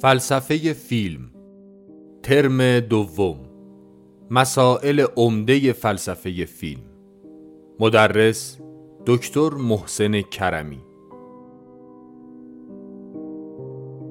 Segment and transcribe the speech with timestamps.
[0.00, 1.30] فلسفه فیلم.
[2.22, 3.36] ترم دوم.
[4.30, 6.82] مسائل عمده فلسفه فیلم.
[7.80, 8.58] مدرس
[9.06, 10.80] دکتر محسن کرمی.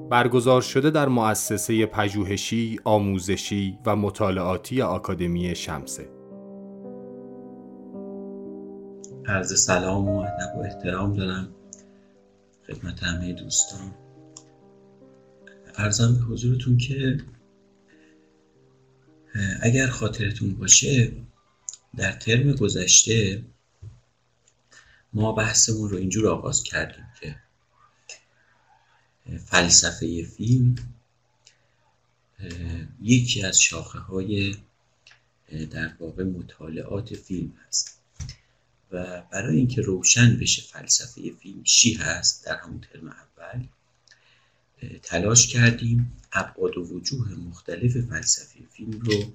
[0.10, 6.10] برگزار شده در مؤسسه پژوهشی، آموزشی و مطالعاتی آکادمی شمسه.
[9.28, 11.48] عرض سلام و ادب و احترام دارم
[12.68, 14.07] خدمت همه دوستان.
[15.77, 17.17] ارزم به حضورتون که
[19.62, 21.12] اگر خاطرتون باشه
[21.95, 23.44] در ترم گذشته
[25.13, 27.36] ما بحثمون رو اینجور آغاز کردیم که
[29.45, 30.76] فلسفه فیلم
[33.02, 34.55] یکی از شاخه های
[35.72, 38.02] در واقع مطالعات فیلم هست
[38.91, 43.67] و برای اینکه روشن بشه فلسفه فیلم چی هست در همون ترم اول
[45.04, 49.33] تلاش کردیم ابعاد و وجوه مختلف فلسفه فیلم رو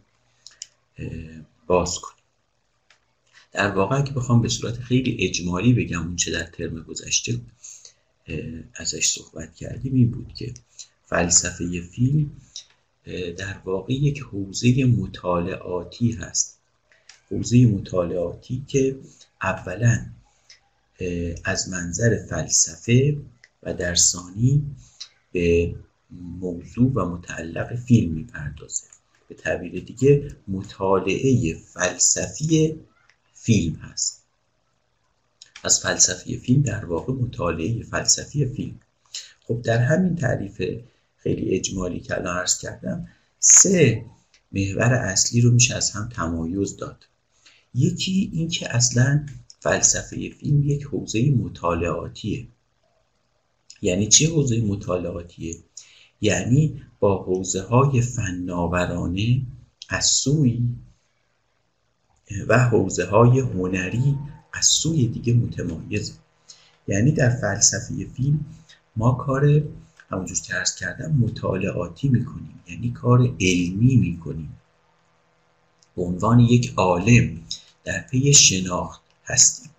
[1.66, 2.22] باز کنیم.
[3.52, 7.40] در واقع که بخوام به صورت خیلی اجمالی بگم اون چه در ترم گذشته
[8.74, 10.54] ازش صحبت کردیم این بود که
[11.06, 12.30] فلسفه فیلم
[13.38, 16.58] در واقع یک حوزه مطالعاتی هست.
[17.30, 18.96] حوزه مطالعاتی که
[19.42, 20.06] اولا
[21.44, 23.16] از منظر فلسفه
[23.62, 24.76] و در ثانی
[25.32, 25.74] به
[26.40, 28.84] موضوع و متعلق فیلم می‌پردازه.
[29.28, 32.80] به تعبیر دیگه مطالعه فلسفی
[33.34, 34.22] فیلم هست.
[35.64, 38.80] از فلسفی فیلم در واقع مطالعه فلسفی فیلم.
[39.44, 40.62] خب در همین تعریف
[41.16, 44.04] خیلی اجمالی که الان عرض کردم سه
[44.52, 47.06] محور اصلی رو میشه از هم تمایز داد.
[47.74, 49.26] یکی اینکه اصلا
[49.60, 52.46] فلسفه فیلم یک حوزه مطالعاتیه.
[53.82, 55.56] یعنی چه حوزه مطالعاتیه؟
[56.20, 59.42] یعنی با حوزه های فناورانه
[59.88, 60.62] از سوی
[62.48, 64.18] و حوزه های هنری
[64.52, 66.12] از سوی دیگه متمایزه
[66.88, 68.44] یعنی در فلسفه فیلم
[68.96, 69.62] ما کار
[70.10, 72.60] همونجور که عرض کردم مطالعاتی می‌کنیم.
[72.68, 74.56] یعنی کار علمی می‌کنیم.
[75.96, 77.40] به عنوان یک عالم
[77.84, 79.70] در پی شناخت هستیم.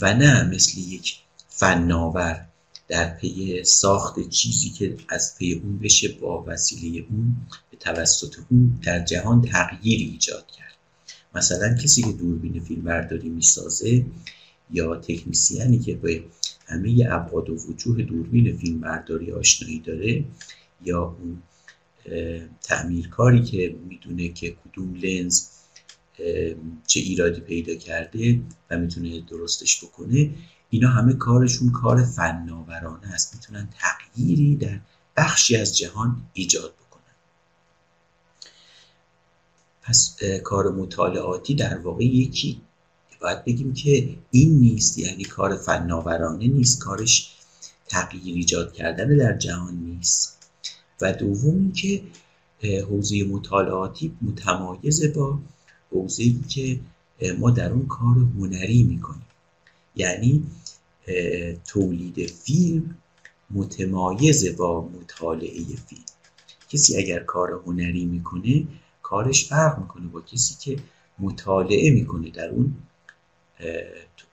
[0.00, 1.16] و نه مثل یک
[1.48, 2.46] فناور.
[2.88, 7.36] در پی ساخت چیزی که از پی اون بشه با وسیله اون
[7.70, 10.74] به توسط اون در جهان تغییری ایجاد کرد.
[11.34, 14.04] مثلا کسی که دوربین فیلم برداری می‌سازه
[14.70, 16.24] یا تکنیسیانی که به
[16.66, 20.24] همه ابعاد و وجوه دوربین فیلم برداری آشنایی داره
[20.84, 21.42] یا اون
[22.62, 25.46] تعمیرکاری که می‌دونه که کدوم لنز
[26.86, 28.40] چه ایرادی پیدا کرده
[28.70, 30.30] و می‌تونه درستش بکنه
[30.74, 33.34] اینا همه کارشون کار فناورانه است.
[33.34, 34.80] می‌تونن تغییری در
[35.16, 37.14] بخشی از جهان ایجاد بکنن.
[39.82, 42.60] پس کار مطالعاتی در واقع یکی.
[43.20, 47.34] باید بگیم که این نیست یعنی کار فناورانه نیست کارش
[47.88, 50.50] تغییر ایجاد کردن در جهان نیست.
[51.00, 52.02] و دوم که
[52.62, 55.38] حوزه مطالعاتی متمایز با
[55.90, 56.80] حوزه که
[57.38, 59.26] ما در اون کار هنری می‌کنیم.
[59.96, 60.46] یعنی
[61.66, 62.96] تولید فیلم
[63.50, 66.04] متمایز با مطالعه فیلم.
[66.68, 68.66] کسی اگر کار هنری می‌کنه
[69.02, 70.82] کارش فرق می‌کنه با کسی که
[71.18, 72.76] مطالعه می‌کنه در اون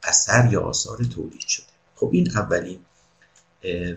[0.03, 1.65] اثر یا آثار تولید شده.
[1.95, 2.79] خب این اولین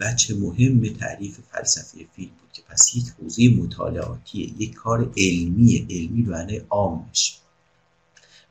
[0.00, 6.22] وجه مهم تعریف فلسفه فیلم بود که پس یک حوزه مطالعاتیه یک کار علمی علمی
[6.22, 7.38] معنی عامش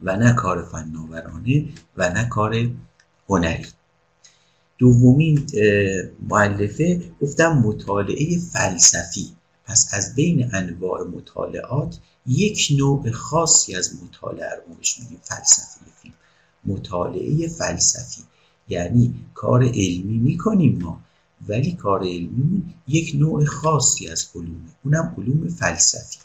[0.02, 1.66] و نه کار فناورانه
[1.98, 2.70] و نه کار
[3.30, 3.66] هنری.
[4.84, 5.48] دومین
[6.30, 9.30] معلفه گفتم مطالعه فلسفی.
[9.66, 16.14] پس از بین انواع مطالعات یک نوع خاصی از مطالعه رو بهش میگیم فلسفی فیلم.
[16.66, 18.22] مطالعه فلسفی.
[18.70, 21.02] یعنی کار علمی می‌کنیم ما
[21.48, 24.70] ولی کار علمی یک نوع خاصی از علومه.
[24.84, 26.20] اونم علوم فلسفی.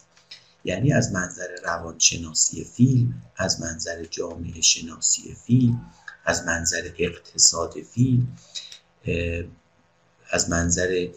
[0.64, 5.81] یعنی از منظر روانشناسی فیلم از منظر جامعه شناسی فیلم
[6.28, 8.36] از منظر اقتصاد فیلم
[10.30, 11.08] از منظر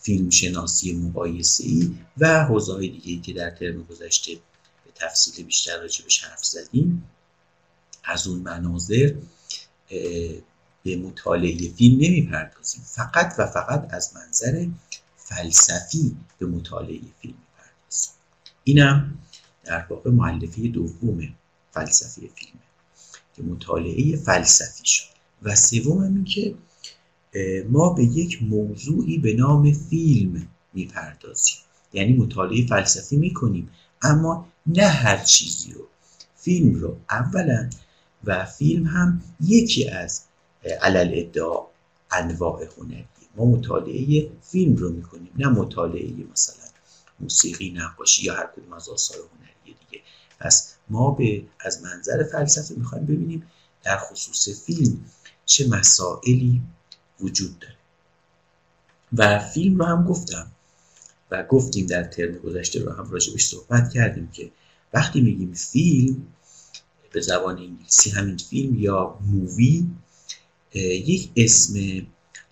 [0.00, 4.34] فیلم شناسی مقایسه ای و حوزه دیگه که در ترم گذشته
[4.84, 7.10] به تفصیل بیشتر راجبش حرف زدیم.
[8.04, 9.14] از اون مناظر
[10.84, 12.82] به مطالعه فیلم نمی‌پردازیم.
[12.84, 14.66] فقط و فقط از منظر
[15.16, 18.12] فلسفی به مطالعه فیلم می‌پردازیم.
[18.64, 19.18] اینم
[19.64, 21.34] در واقع معلفه دوم
[21.72, 22.67] فلسفه فیلمه.
[23.38, 25.04] که مطالعه فلسفی شد.
[25.42, 26.54] و سوم این که
[27.68, 31.56] ما به یک موضوعی به نام فیلم می‌پردازیم.
[31.92, 33.70] یعنی مطالعه فلسفی می‌کنیم.
[34.02, 35.86] اما نه هر چیزی رو.
[36.36, 37.70] فیلم رو اولا
[38.24, 40.22] و فیلم هم یکی از
[40.82, 41.66] علل ادعا
[42.10, 43.04] انواع هنری.
[43.36, 45.30] ما مطالعه فیلم رو می‌کنیم.
[45.36, 46.64] نه مطالعه مثلا
[47.20, 50.04] موسیقی نقاشی یا هر کدوم از آثار هنری دیگه.
[50.40, 53.46] پس ما به از منظر فلسفه می‌خوایم ببینیم
[53.82, 55.04] در خصوص فیلم
[55.46, 56.62] چه مسائلی
[57.20, 57.74] وجود داره.
[59.12, 60.50] و فیلم رو هم گفتم
[61.30, 64.50] و گفتیم در ترم گذشته رو هم راجبش صحبت کردیم که
[64.94, 66.26] وقتی میگیم فیلم
[67.12, 69.86] به زبان انگلیسی همین فیلم یا مووی
[70.74, 72.06] یک اسم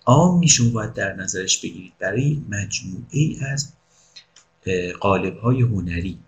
[0.05, 1.93] عامی شما باید در نظرش بگیرید.
[1.99, 3.73] برای مجموعه از
[4.99, 6.19] قالب های هنری.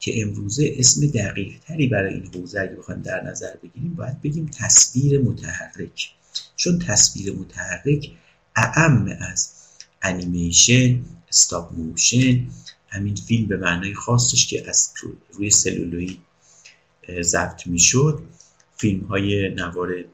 [0.00, 4.50] که امروزه اسم دقیق تری برای این حوزه اگه بخوایم در نظر بگیریم باید بگیم
[4.58, 6.10] تصویر متحرک.
[6.56, 8.10] چون تصویر متحرک
[8.56, 9.52] اعم از
[10.02, 12.46] انیمیشن استاپ موشن
[12.88, 14.92] همین فیلم به معنای خاصش که از
[15.32, 16.18] روی سلولوید
[17.20, 18.22] ضبط می‌شد
[18.76, 20.04] فیلم های نوار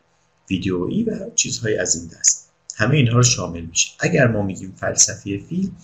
[0.50, 2.50] ویدیویی و چیزهای از این دست.
[2.76, 3.88] همه اینها رو شامل میشه.
[4.00, 5.76] اگر ما میگیم فلسفه فیلم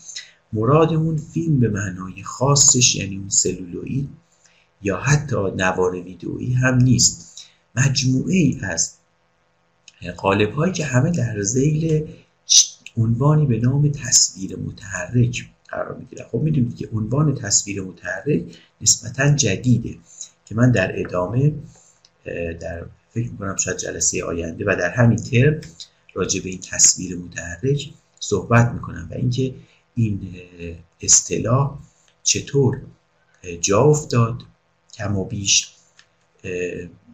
[0.53, 4.09] مرادمون فیلم به معنای خاصش یعنی اون سلولوئید
[4.83, 7.43] یا حتی نوار ویدئویی هم نیست.
[7.75, 8.93] مجموعه ای از
[10.17, 12.07] قالب هایی که همه در زیل
[12.97, 18.43] عنوانی به نام تصویر متحرک قرار می‌گیره خب می‌دونید که عنوان تصویر متحرک
[18.81, 19.97] نسبتا جدیده
[20.47, 21.53] که من در ادامه
[22.61, 25.61] در فکر می‌کنم شاید جلسه آینده و در همین ترم
[26.15, 29.55] راجع به این تصویر متحرک صحبت می‌کنم و اینکه
[29.95, 30.35] این
[31.01, 31.79] اصطلاح
[32.23, 32.81] چطور
[33.61, 34.43] جا افتاد
[34.95, 35.75] کم و بیش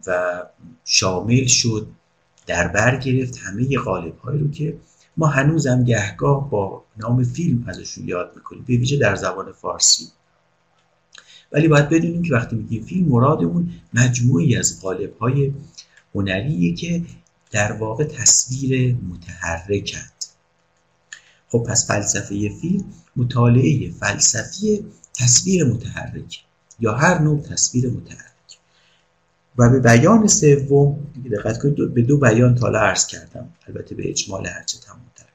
[0.07, 0.43] و
[0.85, 1.87] شامل شد
[2.47, 4.77] در بر گرفت همه قالب هایی رو که
[5.17, 10.07] ما هنوزم گهگاه با نام فیلم ازشون یاد می‌کنیم به ویژه در زبان فارسی.
[11.51, 15.53] ولی باید بدونیم که وقتی میگیم فیلم مرادمون مجموعی از قالب های
[16.15, 17.01] هنریه که
[17.51, 20.16] در واقع تصویر متحرکند
[21.49, 22.85] خب پس فلسفه فیلم
[23.15, 26.43] مطالعه فلسفی تصویر متحرک
[26.79, 28.27] یا هر نوع تصویر متحرک.
[29.57, 30.99] و به بیان سوم
[31.31, 35.25] دقت کنید به دو بیان تالا عرض کردم البته به اجمال هرچه تمامتر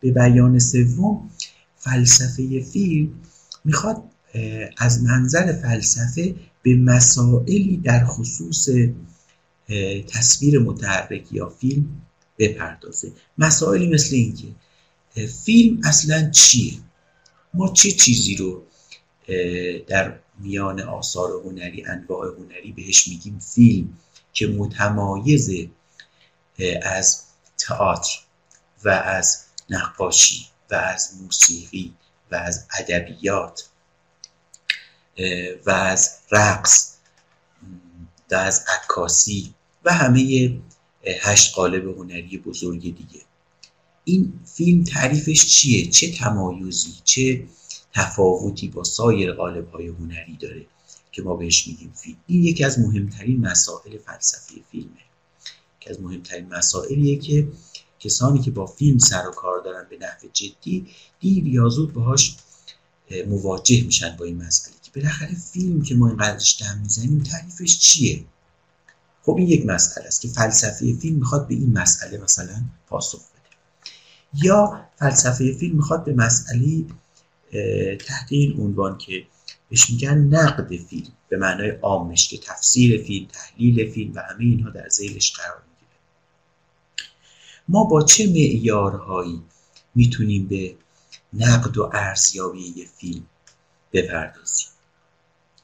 [0.00, 1.30] به بیان سوم
[1.76, 3.08] فلسفه فیلم
[3.64, 4.02] می‌خواد
[4.78, 8.68] از منظر فلسفه به مسائلی در خصوص
[10.08, 11.86] تصویر متحرک یا فیلم
[12.38, 13.12] بپردازه.
[13.38, 14.46] مسائلی مثل اینکه
[15.24, 16.72] فیلم اصلا چیه؟
[17.54, 18.62] ما چه چیزی رو
[19.86, 23.98] در میان آثار هنری انواع هنری بهش میگیم فیلم
[24.32, 25.50] که متمایز
[26.82, 27.22] از
[27.58, 28.18] تئاتر
[28.84, 31.94] و از نقاشی و از موسیقی
[32.30, 33.68] و از ادبیات
[35.66, 36.92] و از رقص
[38.30, 39.54] و از عکاسی
[39.84, 40.52] و همه
[41.22, 43.25] هشت قالب هنری بزرگ دیگه.
[44.08, 47.44] این فیلم تعریفش چیه؟ چه تمایزی چه
[47.94, 50.66] تفاوتی با سایر قالب های هنری داره
[51.12, 54.90] که ما بهش میگیم فیلم؟ این یکی از مهمترین مسائل فلسفی فیلمه.
[55.80, 57.48] یکی از مهمترین مسائلیه که
[58.00, 60.86] کسانی که با فیلم سر و کار دارن به نحو جدی
[61.20, 62.36] دیر یا زود باهاش
[63.26, 68.24] مواجه میشن با این مسئله که بالاخره فیلم که ما اینقدرش دم می‌زنیم تعریفش چیه؟
[69.22, 73.20] خب این یک مسئله است که فلسفه فیلم می‌خواد به این مسئله مثلا پاسخ
[74.34, 76.84] یا فلسفه فیلم می‌خواد به مسئله
[77.96, 79.26] تحت این عنوان که
[79.70, 84.70] بهش میگن نقد فیلم به معنای عامش که تفسیر فیلم تحلیل فیلم و همه اینها
[84.70, 86.00] در زیلش قرار می‌گیره.
[87.68, 89.42] ما با چه معیارهایی
[89.94, 90.76] می‌تونیم به
[91.32, 93.26] نقد و ارزیابی یه فیلم
[93.92, 94.68] بپردازیم؟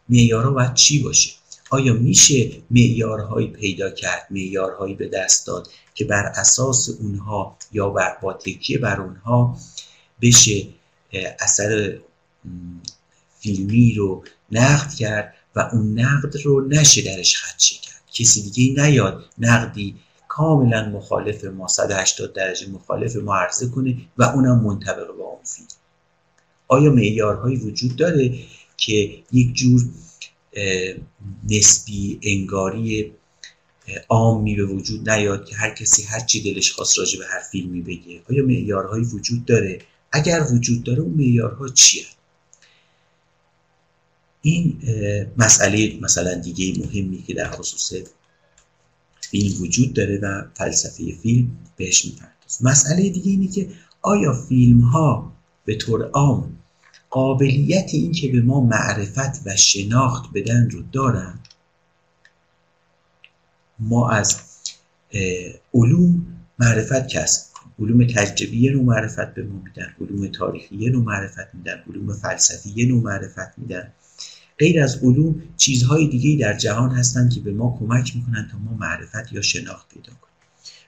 [0.09, 1.33] معیارها باید چی باشه؟
[1.73, 8.17] آیا میشه معیارهایی پیدا کرد معیارهایی به دست داد که بر اساس اونها یا بر
[8.23, 9.57] با تکیه بر اونها
[10.21, 10.67] بشه
[11.41, 11.99] اثر
[13.41, 18.03] فیلمی رو نقد کرد و اون نقد رو نشه درش خدشه کرد.
[18.15, 19.95] کسی دیگه نیاد نقدی
[20.29, 25.69] کاملا مخالف ما 180 درجه مخالف ما عرضه کنه و اونم منطبق با اون فیلم.
[26.69, 28.35] آیا معیارهایی وجود داره
[28.77, 29.83] که یک جور
[31.51, 33.13] نسبی انگاری
[34.09, 37.83] عامی به وجود نیاد که هر کسی هر چی دلش خواست راجع به هر فیلمی
[37.83, 38.23] بگه.
[38.31, 39.79] آیا معیارهایی وجود داره؟
[40.13, 42.05] اگر وجود داره اون معیارها چیه؟
[44.43, 44.79] این
[45.37, 47.93] مسئله مثلا دیگه مهمی که در خصوص
[49.21, 53.69] فیلم وجود داره و فلسفه فیلم بهش می‌پردازه مسئله دیگه اینه که
[54.03, 55.33] آیا فیلم ها
[55.65, 56.59] به طور عام
[57.13, 61.39] قابلیت این که به ما معرفت و شناخت بدن رو دارن
[63.79, 64.41] ما از
[65.75, 66.27] علوم
[66.59, 67.47] معرفت کسب
[67.79, 72.13] علوم تجربی یه نوع معرفت به ما میدن علوم تاریخی یه نوع معرفت میدن علوم
[72.13, 73.93] فلسفی یه نوع معرفت میدن.
[74.59, 78.75] غیر از علوم چیزهای دیگه در جهان هستن که به ما کمک می‌کنن تا ما
[78.75, 80.35] معرفت یا شناخت پیدا کنیم.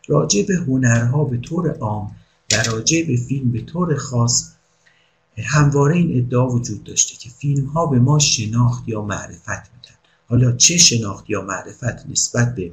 [0.09, 2.17] راجع به هنرها به طور عام
[2.53, 4.54] و راجع به فیلم به طور خاص
[5.43, 9.95] همواره این ادعا وجود داشته که فیلم ها به ما شناخت یا معرفت میدن.
[10.29, 12.73] حالا چه شناخت یا معرفت نسبت به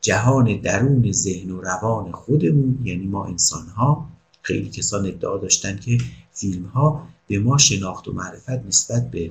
[0.00, 4.08] جهان درون ذهن و روان خودمون یعنی ما انسان ها
[4.42, 5.98] خیلی کسان ادعا داشتن که
[6.32, 9.30] فیلم ها به ما شناخت و معرفت نسبت به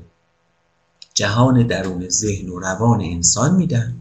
[1.14, 3.96] جهان درون ذهن و روان انسان میدن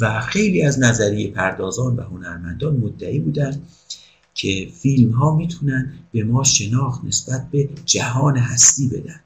[0.00, 3.62] و خیلی از نظریه پردازان و هنرمندان مدعی بودن
[4.38, 9.20] که فیلم ها می‌تونن به ما شناخت نسبت به جهان هستی بدن.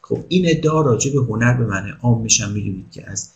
[0.00, 3.30] خب این ادعا راجع به هنر به معنی عام میشن می‌دونید که از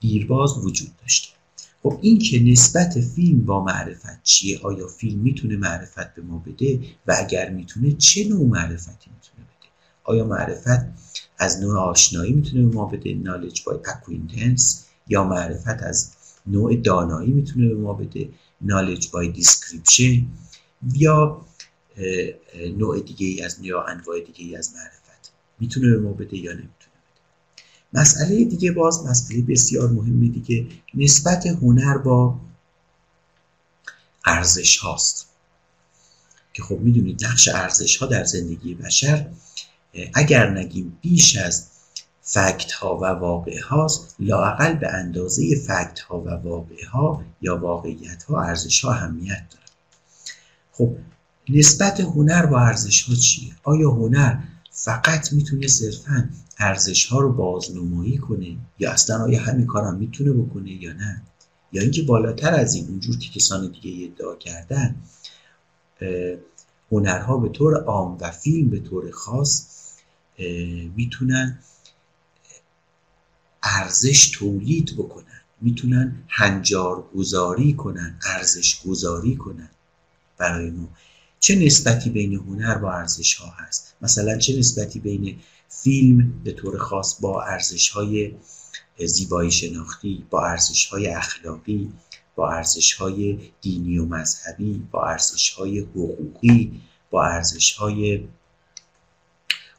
[0.00, 1.28] دیرباز وجود داشته.
[1.82, 6.80] خب این که نسبت فیلم با معرفت چیه آیا فیلم می‌تونه معرفت به ما بده؟
[7.06, 9.68] و اگر می‌تونه چه نوع معرفتی می‌تونه بده؟
[10.04, 10.86] آیا معرفت
[11.38, 14.62] از نوع آشنایی می‌تونه به ما بده؟ knowledge by acquaintance
[15.08, 16.10] یا معرفت از
[16.46, 18.28] نوع دانایی می‌تونه به ما بده؟
[18.66, 20.22] knowledge by description
[20.92, 21.44] یا
[22.78, 25.32] نوع دیگه ای از یا انواع دیگه ای از معرفت.
[25.60, 26.72] می‌تونه به ما بده یا نمی‌تونه
[27.92, 30.66] مسئله دیگه باز مسئله بسیار مهمی دیگه.
[30.94, 32.40] نسبت هنر با
[34.24, 35.26] ارزش هاست.
[36.52, 39.30] که خب می‌دونید نقش ارزش ها در زندگی بشر
[40.14, 41.66] اگر نگیم بیش از
[42.22, 48.22] فکت ها و واقع هاست لاقل به اندازه فکت ها و واقع ها یا واقعیت
[48.22, 49.63] ها ارزش ها اهمیت داره.
[50.76, 50.96] خب
[51.48, 54.38] نسبت هنر با ارزش ها چیه؟ آیا هنر
[54.70, 60.72] فقط می‌تونه صرفا ارزش ها رو بازنمایی کنه؟ یا اصلا آیا همین کارم می‌تونه بکنه
[60.72, 61.22] یا نه؟
[61.72, 64.96] یا اینکه بالاتر از این اونجور که کسان دیگه ادعا کردن
[66.92, 69.66] هنرها به طور عام و فیلم به طور خاص
[70.96, 71.58] می‌تونن
[73.62, 75.40] ارزش تولید بکنن.
[75.60, 79.70] می‌تونن هنجار گذاری کنن ارزش گذاری کنن.
[80.38, 80.88] برای ما.
[81.40, 85.38] چه نسبتی بین هنر با ارزش ها هست؟ مثلا چه نسبتی بین
[85.68, 88.32] فیلم به طور خاص با ارزش های
[89.06, 91.92] زیبایی شناختی با ارزش های اخلاقی
[92.36, 98.24] با ارزش های دینی و مذهبی با ارزش های حقوقی با ارزش های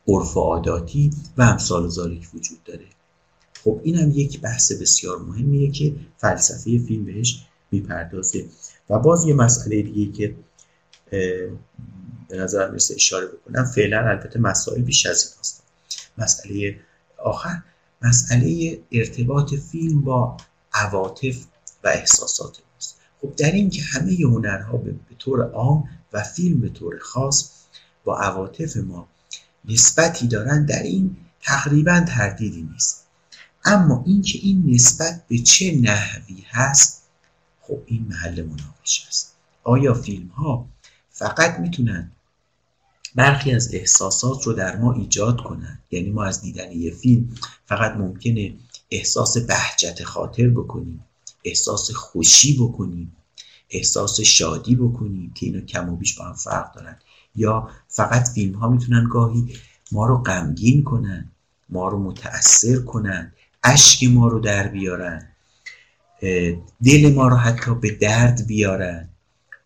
[0.07, 2.85] عرف و عاداتی و امثال ذالک وجود داره.
[3.63, 8.45] خب این هم یک بحث بسیار مهمیه که فلسفه فیلم بهش می‌پردازه.
[8.89, 10.35] و باز یه مسئله دیگه که
[12.29, 15.63] به نظر می‌رسه اشاره بکنم فعلا البته مسائل بیش از این هست.
[16.17, 16.79] مسئله
[17.17, 17.61] آخر
[18.01, 20.37] مسئله ارتباط فیلم با
[20.73, 21.45] عواطف
[21.83, 22.97] و احساسات ماست.
[23.21, 27.51] خب در این که همه هنرها به طور عام و فیلم به طور خاص
[28.03, 29.07] با عواطف ما
[29.65, 33.05] نسبتی دارن در این تقریبا تردیدی نیست.
[33.65, 37.04] اما اینکه این نسبت به چه نحوی هست
[37.67, 39.35] خب این محل مناقشه است.
[39.63, 40.67] آیا فیلم ها
[41.09, 42.11] فقط می‌تونن
[43.15, 47.91] برخی از احساسات رو در ما ایجاد کنن؟ یعنی ما از دیدن یه فیلم فقط
[47.91, 48.53] ممکنه
[48.91, 51.05] احساس بهجت خاطر بکنیم
[51.43, 53.15] احساس خوشی بکنیم
[53.69, 56.97] احساس شادی بکنیم که اینا کم و بیش با هم فرق دارن؟
[57.35, 59.53] یا فقط فیلم ها می‌تونن گاهی
[59.91, 61.31] ما رو غمگین کنن
[61.69, 65.34] ما رو متأثر کنن اشک ما رو در بیارن؟
[66.85, 69.09] دل ما رو حتی به درد بیارن.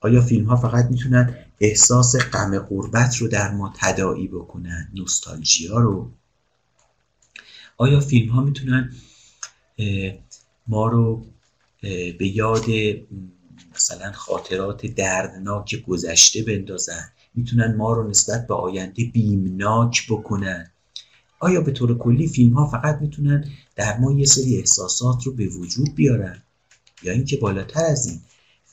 [0.01, 6.12] آیا فیلم ها فقط می‌تونن احساس غم غربت رو در ما تداعی بکنن نوستالژیا رو؟
[7.77, 8.91] آیا فیلم ها می‌تونن
[10.68, 11.25] ما رو
[12.20, 12.65] به یاد
[13.75, 20.72] مثلا خاطرات دردناک گذشته بندازن؟ می‌تونن ما رو نسبت به آینده بیمناک بکنن؟
[21.39, 25.48] آیا به طور کلی فیلم ها فقط می‌تونن در ما یه سری احساسات رو به
[25.48, 26.43] وجود بیارن.
[27.03, 28.21] یا اینکه بالاتر از این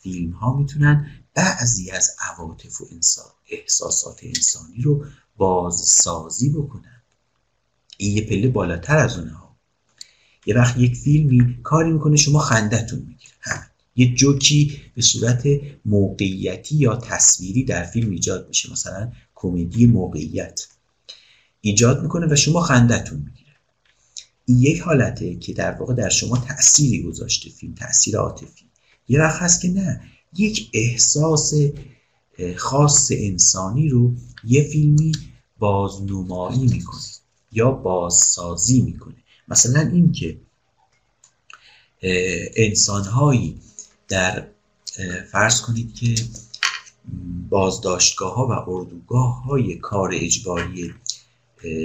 [0.02, 5.04] فیلم ها می‌تونن بعضی از عواطف و انسان احساسات انسانی رو
[5.36, 7.02] بازسازی بکنن.
[7.96, 9.56] این یه پله بالاتر از اونها.
[10.46, 13.32] یه وقت یک فیلمی کاری می‌کنه شما خندتون می‌گیره.
[13.96, 15.46] یه جوکی به صورت
[15.84, 18.72] موقعیتی یا تصویری در فیلم ایجاد میشه.
[18.72, 20.66] مثلا کمدی موقعیت.
[21.60, 23.45] ایجاد می‌کنه و شما خندتون می‌گیره.
[24.48, 28.64] یک حالته که در واقع در شما تأثیری گذاشته فیلم تاثیر عاطفی
[29.08, 30.00] یه وقت هست که نه
[30.36, 31.54] یک احساس
[32.56, 34.12] خاص انسانی رو
[34.44, 35.12] یه فیلمی
[35.58, 37.02] بازنمایی می‌کنه
[37.52, 39.14] یا بازسازی می‌کنه.
[39.48, 40.38] مثلا این که
[42.56, 43.60] انسانهایی
[44.08, 44.46] در
[45.32, 46.14] فرض کنید که
[47.48, 50.94] بازداشتگاه ها و اردوگاه های کار اجباری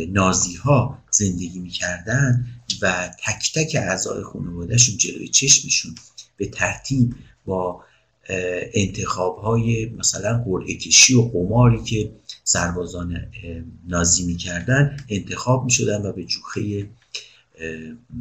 [0.09, 2.45] نازی ها زندگی می‌کردن
[2.81, 5.95] و تک تک اعضای خانوادهشون جلوی چشمشون
[6.37, 7.83] به ترتیب با
[8.73, 12.11] انتخاب های مثلا قرعه کشی و قماری که
[12.43, 13.17] سربازان
[13.87, 16.89] نازی می‌کردن انتخاب می‌شدن و به جوخه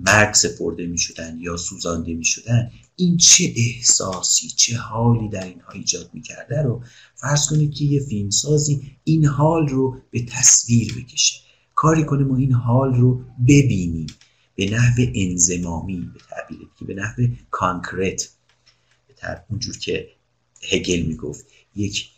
[0.05, 2.71] مرگ سپرده می‌شدن یا سوزانده می‌شدن.
[2.97, 6.83] این چه احساسی چه حالی در اینها ایجاد می‌کرده رو
[7.17, 11.37] فرض کنید که یه فیلمسازی این حال رو به تصویر بکشه.
[11.81, 14.07] کاری کنه ما این حال رو ببینیم.
[14.55, 18.29] به نحو انزمامی به تعبیر که به نحو کانکرت
[19.07, 20.09] به اونجور که
[20.71, 21.45] هگل می‌گفت.
[21.77, 22.09] یک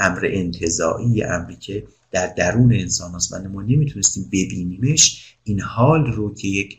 [0.00, 5.36] امر انتظایی امری که در درون انسان هست ما نمی‌تونستیم ببینیمش.
[5.44, 6.78] این حال رو که یک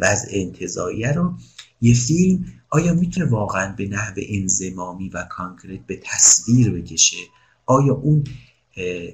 [0.00, 1.34] وضع انتظاییه رو
[1.80, 7.16] یه فیلم آیا می‌تونه واقعا به نحو انزمامی و کانکرت به تصویر بکشه؟
[7.66, 8.24] آیا اون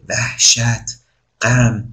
[0.08, 1.00] وحشت
[1.40, 1.92] غم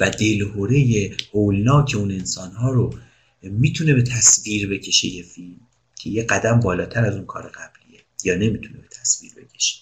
[0.00, 2.94] و دلهوره هولناک اون انسان ها رو
[3.42, 5.60] می‌تونه به تصویر بکشه یه فیلم
[5.94, 9.76] که یه قدم بالاتر از اون کار قبلیه یا نمی‌تونه به تصویر بکشه.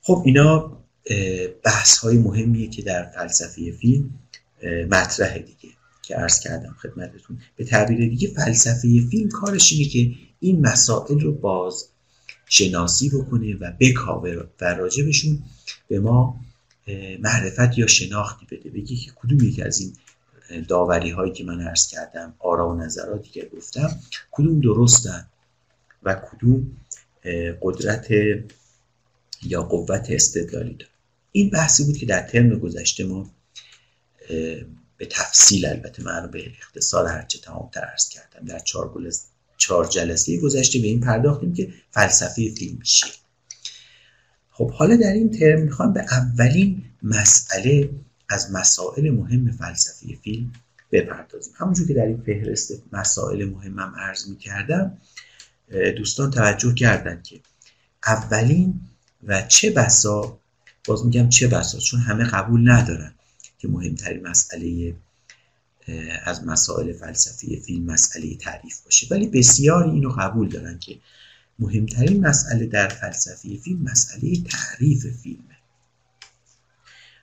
[0.00, 0.78] خب اینا
[1.64, 4.10] بحث های مهمیه که در فلسفه فیلم
[4.90, 7.38] مطرح دیگه که عرض کردم خدمتتون.
[7.56, 11.88] به تعبیر دیگه فلسفه فیلم کارش اینه که این مسائل رو باز
[12.48, 15.42] شناسی بکنه و بکاوه و راجبشون
[15.88, 16.40] به ما
[17.20, 18.70] معرفت یا شناختی بده.
[18.70, 19.96] بگی که کدوم یکی از این
[20.68, 25.26] داوری هایی که من عرض کردم آرا و نظراتی که گفتم کدوم درستن
[26.02, 26.76] و کدوم
[27.62, 28.06] قدرت
[29.42, 30.92] یا قوت استدلالی داره.
[31.32, 33.30] این بحثی بود که در ترم گذشته ما
[34.96, 39.10] به تفصیل البته من رو به اختصار هرچه تمام تر عرض کردم در چهار,
[39.56, 43.12] چهار جلسه گذشته به این پرداختیم که فلسفه فیلم چیه.
[44.52, 47.90] خب حالا در این ترم می‌خوام به اولین مسئله
[48.28, 50.52] از مسائل مهم فلسفه فیلم
[50.92, 51.52] بپردازیم.
[51.56, 54.98] همونجور که در این فهرست مسائل مهمم عرض می‌کردم
[55.96, 57.40] دوستان توجه کردن که
[58.06, 58.80] اولین
[59.24, 60.38] و چه بسا
[60.86, 63.14] باز میگم چه بسا چون همه قبول ندارن
[63.58, 64.94] که مهمترین مسئله
[66.24, 69.06] از مسائل فلسفی فیلم مسئله تعریف باشه.
[69.10, 70.98] ولی بسیاری اینو قبول دارن که
[71.58, 75.56] مهمترین مسئله در فلسفه فیلم مسئله تعریف فیلمه.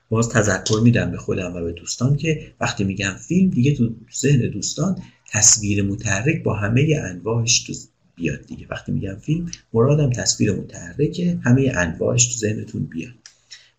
[0.09, 4.49] باز تذکر میدم به خودم و به دوستان که وقتی میگم فیلم دیگه تو ذهن
[4.49, 7.73] دوستان تصویر متحرک با همه انواعش تو
[8.15, 8.67] بیاد دیگه.
[8.69, 13.13] وقتی میگم فیلم مرادم تصویر متحرکه همه انواعش تو ذهنتون بیاد.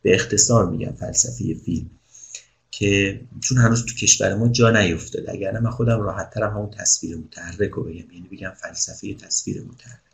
[0.03, 1.91] به اختصار میگم فلسفه فیلم
[2.71, 5.33] که چون هنوز تو کشور ما جا نیفتاده.
[5.33, 8.11] اگر من خودم راحت ترم همون تصویر متحرک رو بگم.
[8.13, 10.10] یعنی بگم فلسفه تصویر متحرک.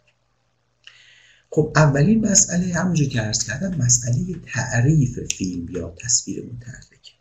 [1.57, 7.15] خب اولین مسئله همونجور که عرض کردم مسئله تعریف فیلم یا تصویر متحرک.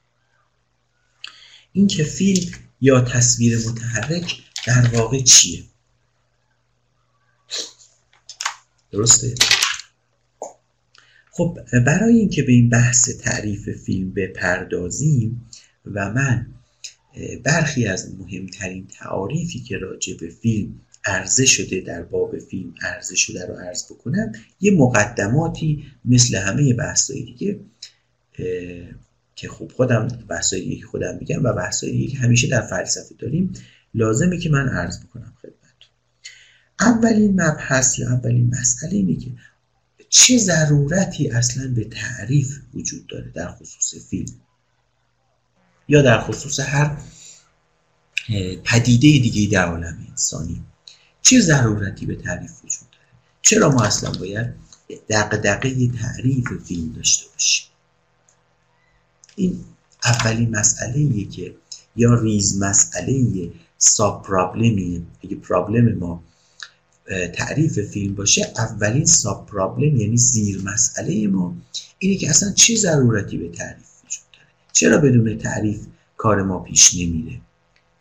[1.71, 4.34] این که فیلم یا تصویر متحرک
[4.67, 5.63] در واقع چیه؟
[8.91, 9.36] درسته؟
[11.32, 15.50] خب برای اینکه به این بحث تعریف فیلم بپردازیم
[15.86, 16.48] و من
[17.43, 23.46] برخی از مهمترین تعاریفی که راجع به فیلم عرضه شده در باب فیلم عرضه شده
[23.46, 27.60] رو عرض بکنم یه مقدماتی مثل همه بحثایی دیگه
[29.36, 33.54] که خوب خودم بحثایی که خودم میگم و بحثایی که همیشه در فلسفه داریم
[33.94, 35.56] لازمه که من عرض بکنم خدمت
[36.80, 39.32] اولین مبحث یا اولین مسئله اینه که
[40.10, 44.34] چه ضرورتی اصلا به تعریف وجود داره در خصوص فیلم؟
[45.88, 46.98] یا در خصوص هر
[48.63, 50.63] پدیده دیگه در عالم انسانی؟
[51.25, 53.05] چه ضرورتی به تعریف وجود داره؟
[53.41, 54.53] چرا ما اصلا باید
[55.09, 57.65] دقدقه تعریف فیلم داشته باشیم؟
[59.35, 59.65] این
[60.03, 61.55] اولین مسئله که
[61.95, 66.23] یا ریز مسئله ساب پرابلمیه اگه پرابلم ما
[67.33, 71.55] تعریف فیلم باشه اولین ساب پرابلم یعنی زیر مسئله ما
[71.99, 75.85] اینه که اصلا چه ضرورتی به تعریف وجود داره؟ چرا بدون تعریف
[76.17, 77.41] کار ما پیش نمیره؟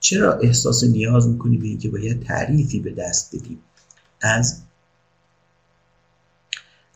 [0.05, 3.59] چرا احساس نیاز می‌کنیم به اینکه باید تعریفی به دست بدیم
[4.21, 4.63] از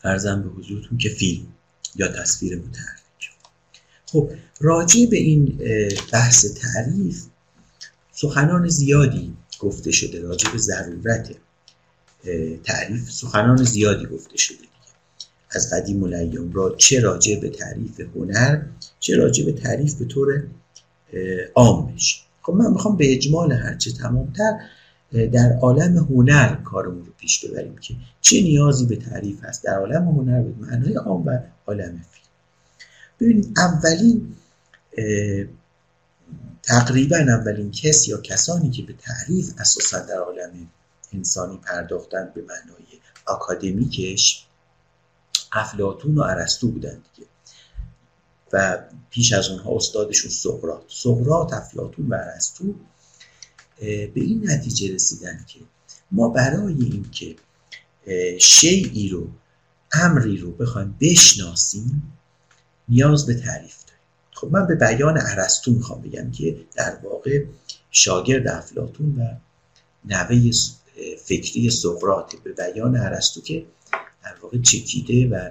[0.04, 1.46] ارزم به حضورتون که فیلم
[1.96, 3.30] یا تصویر متحرک.
[4.06, 5.60] خب راجع به این
[6.12, 7.24] بحث تعریف
[8.12, 11.36] سخنان زیادی گفته شده راجع به ضرورت
[12.64, 14.64] تعریف سخنان زیادی گفته شده.
[15.50, 18.62] از قدیم الایام را چه راجع به تعریف هنر
[19.00, 20.44] چه راجع به تعریف به طور
[21.54, 22.24] عامش.
[22.48, 24.60] خب من می‌خوام به اجمال هرچه تمامتر
[25.32, 29.64] در عالم هنر کارمون رو پیش ببریم که چه نیازی به تعریف هست.
[29.64, 32.28] در عالم هنر به معنای عام و عالم فیلم.
[33.20, 34.34] ببینید اولین
[36.62, 40.50] تقریبا اولین کس یا کسانی که به تعریف اساسا در عالم
[41.12, 42.86] انسانی پرداختن به معنای
[43.28, 44.46] اکادمیکش
[45.52, 47.28] افلاتون و ارسطو بودن دیگه.
[48.52, 48.78] و
[49.10, 52.74] پیش از اونها استادشون سقرات سقرات افلاتون و ارسطو
[53.80, 55.58] به این نتیجه رسیدن که
[56.10, 57.36] ما برای اینکه
[58.38, 59.28] شیعی رو
[59.92, 62.12] امری رو بخوایم بشناسیم
[62.88, 64.02] نیاز به تعریف داریم.
[64.32, 67.44] خب من به بیان ارسطو می‌خوام بگم که در واقع
[67.90, 69.34] شاگرد افلاتون و
[70.04, 70.50] نوه
[71.24, 72.34] فکری سقراط.
[72.36, 73.66] به بیان ارسطو که
[74.24, 75.50] در واقع چکیده و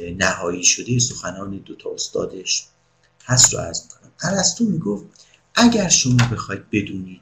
[0.00, 2.66] نهایی شده سخنان دوتا استادش
[3.24, 4.10] هست رو عرض می‌کنم.
[4.22, 5.04] ارسطو می‌گفت
[5.54, 7.20] اگر شما بخواید بدونید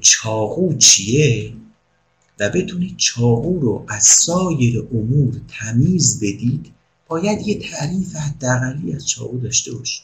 [0.00, 1.52] چاقو چیه
[2.40, 6.72] و بتونید چاقو رو از سایر امور تمیز بدید
[7.08, 10.02] باید یه تعریف حداقلی از چاقو داشته باشید.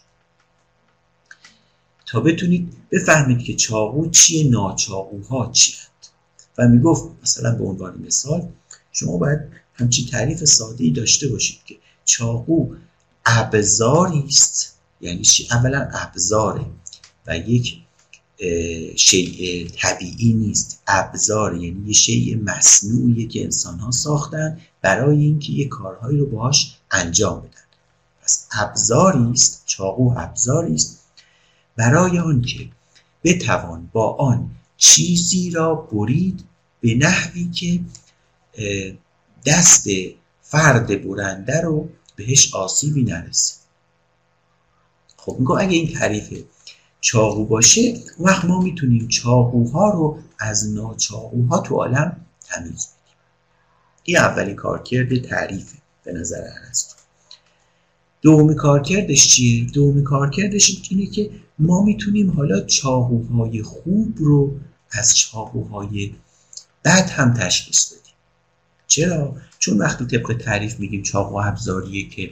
[2.06, 5.76] تا بتونید بفهمید که چاقو چیه ناچاقوها چیه
[6.58, 8.48] و می‌گفت مثلا به عنوان مثال
[8.92, 9.40] شما باید
[9.74, 12.74] همچین تعریف ساده ای داشته باشید که چاقو
[13.26, 14.78] ابزاری است.
[15.00, 16.66] یعنی اولا ابزاره
[17.26, 17.78] و یک
[18.96, 20.82] شیء طبیعی نیست.
[20.86, 26.76] ابزار یعنی یه شیء مصنوعیه که انسان ها ساختن برای اینکه یه کارهایی رو باهاش
[26.90, 27.62] انجام بدن.
[28.22, 31.02] پس ابزاری است چاقو ابزاری است
[31.76, 32.68] برای آنکه
[33.24, 36.44] بتوان با آن چیزی را برید
[36.80, 37.80] به نحوی که
[39.46, 39.86] دست
[40.42, 43.54] فرد برنده رو بهش آسیبی نرسه.
[45.16, 46.44] خب میگو اگه این تعریف
[47.00, 53.16] چاقو باشه وقت ما می‌تونیم چاقوها رو از ناچاقوها تو عالم تمیز بدیم
[54.02, 56.96] این اولین کارکرد تعریفه به نظر ارسطو
[58.22, 66.14] دومی کارکردش چیه؟ دومی کارکردش اینه که ما می‌تونیم حالا چاقوهای خوب رو از چاقوهای
[66.84, 68.01] بد هم تشخیص بدیم.
[68.92, 72.30] چرا؟ چون وقتی طبق تعریف میگیم چاقو ابزاریه که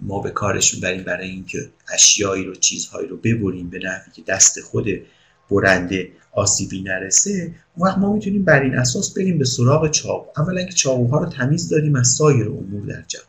[0.00, 1.58] ما به کارش می‌بریم برای اینکه
[1.94, 4.86] اشیایی رو چیزهایی رو ببریم به نحوی که دست خود
[5.50, 10.40] برنده آسیبی نرسه اون وقت ما می‌تونیم بر این اساس بریم به سراغ چاقو.
[10.42, 13.26] اولا که چاقوها رو تمیز داریم از سایر امور در جهان.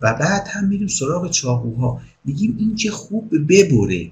[0.00, 2.00] و بعد هم میریم سراغ چاقوها.
[2.24, 4.10] میگیم این که خوب ببره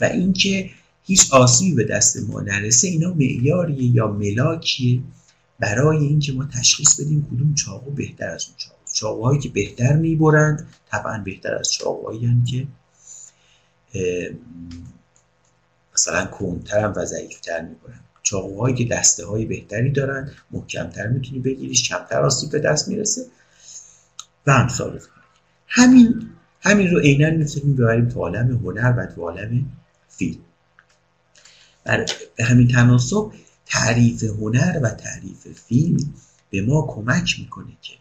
[0.00, 0.70] و اینکه
[1.08, 2.88] هیچ آسیبی به دست ما نرسه.
[2.88, 5.00] اینا معیاریه یا ملاکیه.
[5.60, 8.78] برای اینکه ما تشخیص بدیم کدوم چاقو بهتر از اون چاقو.
[8.92, 12.66] چاقوهایی که بهتر می‌برند طبعا بهتر از چاقوهایی که
[15.94, 18.04] مثلا کنتر و ضعیفتر می‌برند.
[18.22, 23.26] چاقوهایی که دسته های بهتری دارن محکمتر می‌تونی بگیریش کمتر آسیب به دست می‌رسه.
[24.46, 25.00] و همسال
[25.66, 29.64] همین همین رو عینا می‌تونیم ببریم تو عالم هنر و تو عالم
[30.08, 30.40] فیلم.
[32.36, 33.32] به همین تناسب
[33.66, 36.14] تعریف هنر و تعریف فیلم
[36.50, 37.94] به ما کمک می‌کنه که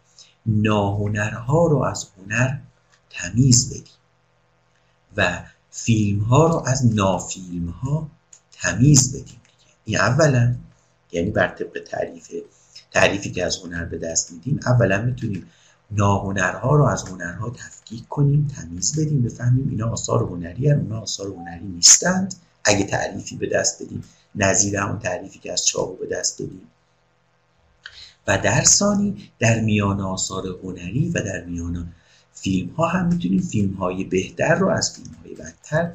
[0.46, 2.58] ناهنرها رو از هنر
[3.10, 3.98] تمیز بدیم
[5.18, 8.10] و فیلم ها رو از نافیلم ها
[8.52, 9.42] تمیز بدیم
[9.86, 10.56] این اولا
[11.12, 12.32] یعنی بر طبق تعریف
[12.92, 15.46] تعریفی که از هنر به دست میدیم اولا می‌تونیم
[15.92, 21.28] ناهنرها رو از هنرها تفکیک کنیم تمیز بدیم بفهمیم اینا آثار هنری هستند اونا آثار
[21.28, 22.36] هنری نیستند.
[22.68, 24.04] اگه تعریفی به دست بدیم
[24.36, 26.62] نظیر همون تعریفی که از چاقو به دست دادیم.
[28.28, 31.94] و در ثانی در میان آثار هنری و در میان
[32.34, 35.92] فیلم ها هم می‌تونیم فیلم های بهتر رو از فیلم های بدتر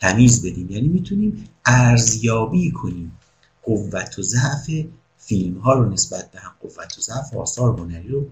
[0.00, 0.70] تمیز بدیم.
[0.70, 3.18] یعنی می‌تونیم ارزیابی کنیم.
[3.62, 4.70] قوت و ضعف
[5.18, 8.26] فیلم ها رو نسبت به هم قوت و ضعف آثار هنری رو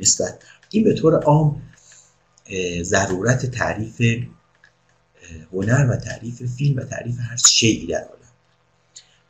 [0.00, 1.62] نسبت به این به طور عام
[2.82, 4.02] ضرورت تعریف
[5.52, 8.14] هنر و تعریف فیلم و تعریف هر شیعی در عالم.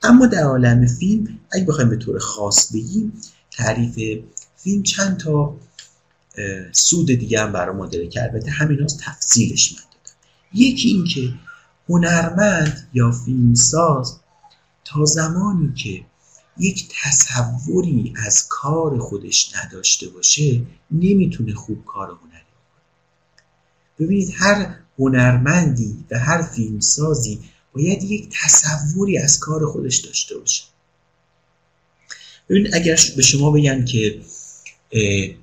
[0.03, 3.13] اما در عالم فیلم اگه بخوایم به طور خاص بگیم
[3.51, 4.25] تعریف
[4.57, 5.57] فیلم چند تا
[6.73, 10.17] سود دیگه هم برای ما داره که البته همین از تفصیلش من دادم.
[10.55, 11.35] یکی این که
[11.89, 14.17] هنرمند یا فیلمساز
[14.85, 16.05] تا زمانی که
[16.59, 22.45] یک تصوری از کار خودش نداشته باشه نمی‌تونه خوب کار هنری
[23.99, 27.41] ببینید هر هنرمندی و هر فیلمسازی
[27.75, 30.65] باید یک تصوری از کار خودش داشته باشه.
[32.49, 34.21] ببین اگر به شما بگن که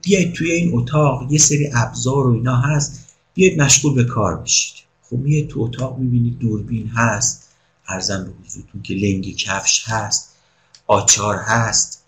[0.02, 3.00] بیاید توی این اتاق یه سری ابزار و اینا هست
[3.34, 4.74] بیاید مشغول به کار بشید.
[5.10, 7.48] خب میاید تو اتاق می‌بینید دوربین هست
[7.88, 10.30] ارزم به حضورتون که لنگ کفش هست
[10.88, 12.04] آچار هست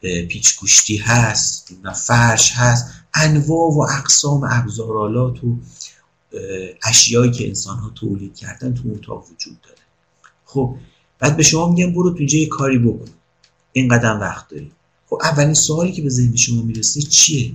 [0.00, 1.68] پیچ گوشتی هست
[2.06, 5.58] فرش هست انواع و اقسام ابزارالات و
[6.84, 9.76] اشیایی که انسان ها تولید کردن تو اتاق وجود داره.
[10.44, 10.76] خب
[11.18, 13.08] بعد به شما میگم برو تو اینجا یه کاری بکن.
[13.72, 14.72] اینقدر وقت داری.
[15.06, 17.52] خب اولین سوالی که به ذهن شما می‌رسه چیه؟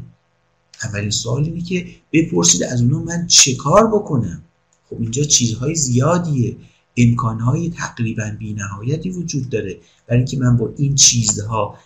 [0.84, 4.42] اولین سوال اینه که بپرسید از اونها من چه کار بکنم؟
[4.90, 6.56] خب اینجا چیزهای زیادیه.
[6.98, 9.78] امکانهای تقریبا بینهایتی وجود داره.
[10.08, 11.78] برای اینکه من با این چیزها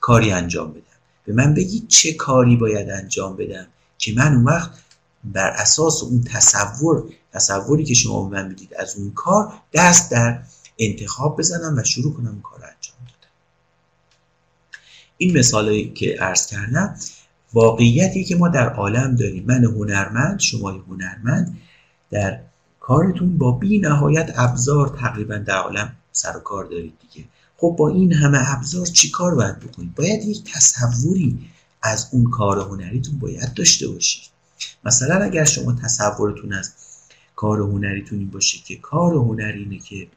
[0.00, 0.82] کاری انجام بدم.
[1.24, 3.66] به من بگید چه کاری باید انجام بدم
[3.98, 4.70] که من اون وقت
[5.24, 10.42] بر اساس اون تصور تصوری که شما به من می‌دید از اون کار دست در
[10.78, 13.32] انتخاب بزنم و شروع کنم اون کار انجام دادم
[15.16, 16.96] این مثالی که عرض کردم
[17.52, 19.44] واقعیتی که ما در عالم داریم.
[19.46, 21.58] من هنرمند شما هنرمند
[22.10, 22.40] در
[22.80, 27.28] کارتون با بی نهایت ابزار تقریبا در عالم سر و کار دارید دیگه.
[27.56, 31.38] خب با این همه ابزار چی کار باید بکنید؟ باید یک تصوری
[31.82, 34.37] از اون کار هنریتون باید داشته باشید.
[34.84, 36.72] مثلا اگر شما تصورتون از
[37.36, 40.08] کار هنریتون این باشه که کار هنری اینه که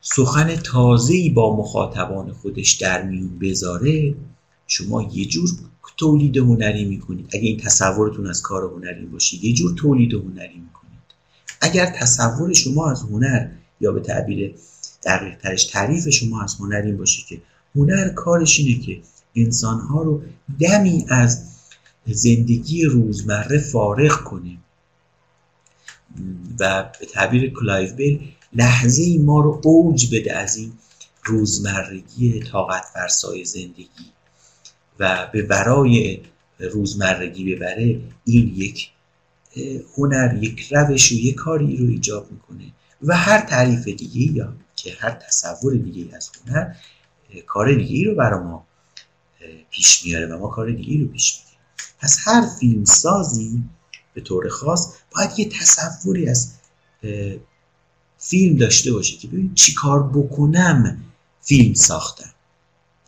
[0.00, 4.14] سخن تازه‌ای با مخاطبان خودش در میون بذاره
[4.66, 5.50] شما یه جور
[5.96, 7.26] تولید هنری می‌کنید.
[7.32, 11.02] اگه این تصورتون از کار هنری باشه یه جور تولید هنری می‌کنید.
[11.60, 13.48] اگر تصور شما از هنر
[13.80, 14.54] یا به تعبیر
[15.04, 17.42] دقیق ترش تعریف شما از هنر این باشه که
[17.76, 19.00] هنر کارش اینه که
[19.34, 20.22] انسانها رو
[20.60, 21.55] دمی از
[22.14, 24.56] زندگی روزمره فارغ کنه.
[26.60, 30.72] و به تعبیر کلایف بیل لحظه ای ما رو اوج بده از این
[31.24, 34.12] روزمرگی طاقت فرسای زندگی.
[34.98, 36.20] و به ورای
[36.58, 38.90] روزمرگی ببره این یک
[39.96, 42.72] هنر یک روش و یک کاری رو ایجاب می‌کنه.
[43.02, 46.74] و هر تعریف دیگه یا که هر تصور دیگه از هنر
[47.46, 48.66] کار دیگه رو برای ما
[49.70, 51.45] پیش میاره و ما کار دیگه رو پیش می‌گیریم
[51.98, 53.62] پس هر فیلم سازی
[54.14, 56.52] به طور خاص باید یه تصوری از
[58.18, 61.04] فیلم داشته باشه که ببین چی کار بکنم
[61.40, 62.30] فیلم ساختم.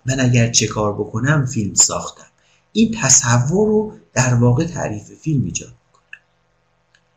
[0.06, 2.26] من اگر چه کار بکنم فیلم ساختم.
[2.72, 6.20] این تصور رو در واقع تعریف فیلم ایجاد می‌کنه.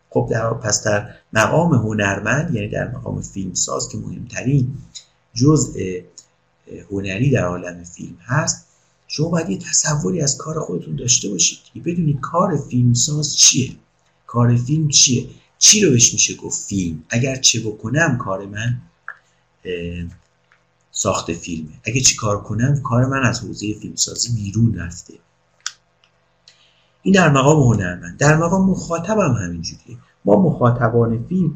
[0.10, 4.78] خب در پس در مقام هنرمند یعنی در مقام فیلم ساز که مهمترین
[5.34, 6.00] جزء
[6.92, 8.68] هنری در عالم فیلم هست
[9.14, 13.76] شما باید یه تصوری از کار خودتون داشته باشید که بدونید کار فیلمساز چیه.
[14.28, 18.82] کار فیلم چیه؟ چی رو بهش میشه گفت فیلم؟ اگر چه بکنم کار من
[20.92, 21.72] ساخت فیلمه.
[21.84, 25.14] اگه چی کار کنم کار من از حوزه فیلمسازی بیرون رفته.
[27.04, 28.18] این در مقام هنرمند.
[28.18, 29.98] در مقام مخاطبم همینجوریه.
[30.26, 31.54] ما مخاطبان فیلم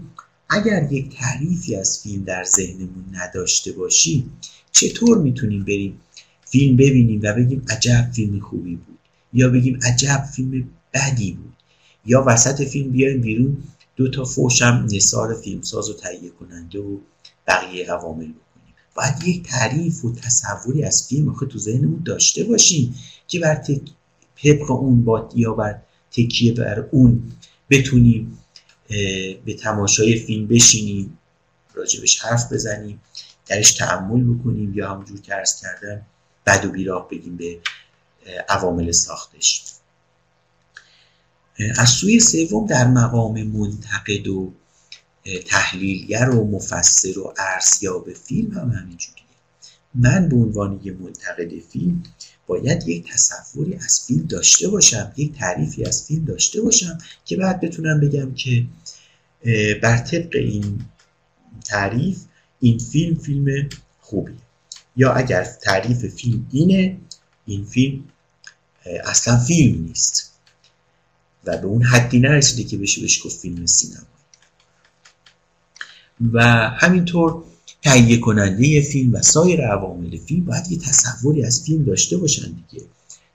[0.50, 4.38] اگر یک تعریفی از فیلم در ذهنمون نداشته باشیم
[4.72, 6.02] چطور می‌تونیم بریم
[6.46, 9.00] فیلم ببینیم و بگیم عجب فیلم خوبی بود.
[9.34, 11.54] یا بگیم عجب فیلم بدی بود.
[12.06, 13.58] یا وسط فیلم بیایم بیرون
[13.96, 16.98] دو تا فوشم نصار فیلمساز و تهیه کننده و
[17.48, 18.74] بقیه عوامل بکنیم.
[18.96, 22.96] باید یک تعریف و تصوری از فیلم آخه تو ذهنمون داشته باشیم
[23.28, 23.56] که بر
[24.44, 25.82] طبق اون با یا بر
[26.12, 27.24] تکیه بر اون
[27.70, 28.38] بتونیم
[29.46, 31.18] به تماشای فیلم بشینیم
[31.74, 33.02] راجبش حرف بزنیم
[33.46, 36.02] درش تعمل بکنیم یا همونجور که ارز کردم
[36.46, 37.60] بد و بیراه بگیم به
[38.50, 39.64] عوامل ساختش.
[41.78, 44.54] از سوی سوم در مقام منتقد و
[45.46, 49.26] تحلیلگر و مفسر و ارزیاب فیلم هم همینجوریه.
[49.96, 52.04] من به عنوان یه منتقد فیلم
[52.48, 57.62] باید یک تصوری از فیلم داشته باشم یک تعریفی از فیلم داشته باشم که بعد
[57.62, 58.66] بتونم بگم که
[59.82, 60.86] بر طبق این
[61.66, 62.20] تعریف
[62.60, 63.70] این فیلم فیلم
[64.02, 64.45] خوبیه.
[64.96, 66.98] یا اگر تعریف فیلم اینه
[67.46, 68.04] این فیلم
[69.06, 70.32] اصلا فیلم نیست.
[71.46, 74.06] و به اون حدی نرسیده که بشه بهش گفت فیلم سینما.
[76.34, 77.44] و همینطور
[77.82, 82.86] تهیه کننده فیلم و سایر عوامل فیلم باید یه تصوری از فیلم داشته باشن دیگه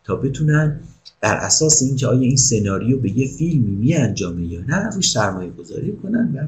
[0.05, 0.81] تا بتونن
[1.21, 5.51] بر اساس اینکه آیا این سناریو به یه فیلمی می انجامه یا نه روش سرمایه
[5.51, 6.47] گذاری کنن و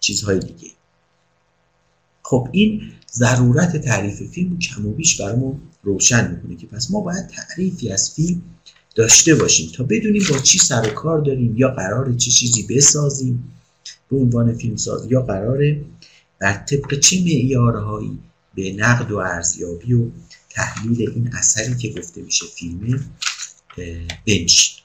[0.00, 0.70] چیزهای دیگه.
[2.34, 7.26] خب این ضرورت تعریف فیلم کم و بیش برامون روشن می‌کنه که پس ما باید
[7.26, 8.42] تعریفی از فیلم
[8.94, 13.52] داشته باشیم تا بدونیم با چی سر کار داریم یا قرار چه چیزی بسازیم
[14.10, 15.84] به عنوان فیلمساز یا قراره
[16.38, 18.18] بر طبق چه معیارهایی
[18.54, 20.06] به نقد و ارزیابی و
[20.50, 23.04] تحلیل این اثری که گفته میشه فیلم
[24.26, 24.78] بنشین.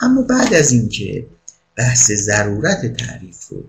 [0.00, 1.26] اما بعد از اینکه
[1.76, 3.64] بحث ضرورت تعریف رو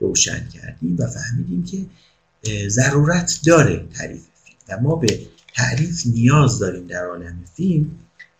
[0.00, 1.78] روشن کردیم و فهمیدیم که
[2.68, 4.58] ضرورت داره تعریف فیلم.
[4.68, 5.20] و ما به
[5.54, 7.90] تعریف نیاز داریم در عالم فیلم.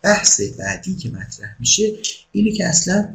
[0.02, 1.92] بحث بعدی که مطرح میشه
[2.32, 3.08] اینه که اصلا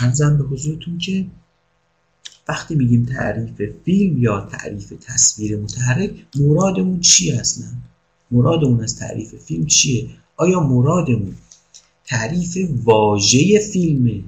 [0.00, 1.26] ارزم به حضورتون که
[2.48, 7.66] وقتی میگیم تعریف فیلم یا تعریف تصویر متحرک مرادمون چیه اصلا؟
[8.30, 11.36] مرادمون از تعریف فیلم چیه؟ آیا مرادمون
[12.04, 14.24] تعریف واژه فیلمه؟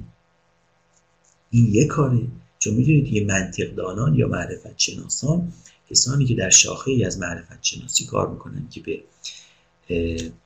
[1.51, 2.21] این یه کاره.
[2.67, 5.53] چون می‌دونید یه منطقدانان یا معرفت شناسان
[5.89, 9.03] کسانی که در شاخه ای از معرفت شناسی کار می‌کنن که به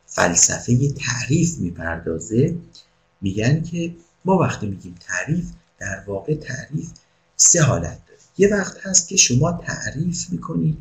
[0.06, 2.56] فلسفه تعریف می‌پردازه
[3.22, 5.46] میگن که ما وقتی میگیم تعریف
[5.80, 6.90] در واقع تعریف
[7.36, 8.20] سه حالت داره.
[8.38, 10.78] یه وقت هست که شما تعریف می‌کنید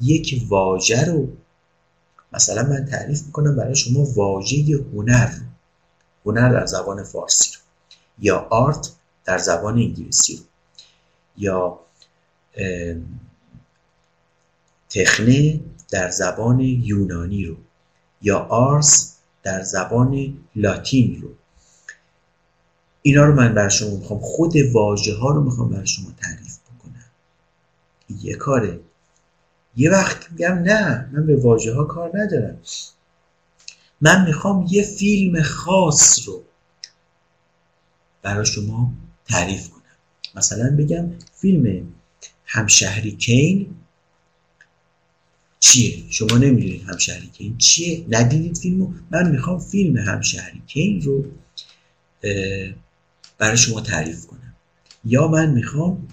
[0.00, 1.28] یک واژه رو.
[2.32, 5.34] مثلا من تعریف می‌کنم برای شما واژه هنر
[6.26, 7.60] هنر در زبان فارسی رو
[8.24, 8.92] یا آرت
[9.24, 10.42] در زبان انگلیسی رو.
[11.40, 11.80] یا
[14.90, 17.56] تخنه در زبان یونانی رو
[18.22, 21.28] یا آرس در زبان لاتین رو.
[23.02, 27.04] اینا رو من بر شما می‌خوام خود واژه ها رو می‌خوام بر شما تعریف بکنم.
[28.22, 28.80] یه کاره.
[29.76, 32.58] یه وقت میگم نه من به واژه ها کار ندارم.
[34.00, 36.42] من می‌خوام یه فیلم خاص رو
[38.22, 38.92] برای شما
[39.28, 39.80] تعریف کنم.
[40.34, 41.92] مثلا بگم فیلم
[42.44, 43.74] همشهری کین
[45.60, 51.24] چیه؟ شما نمی‌دونید همشهری کین چیه؟ ندیدید فیلمو؟ من می‌خوام فیلم همشهری کین رو
[53.38, 54.54] برای شما تعریف کنم.
[55.04, 56.08] یا من می‌خوام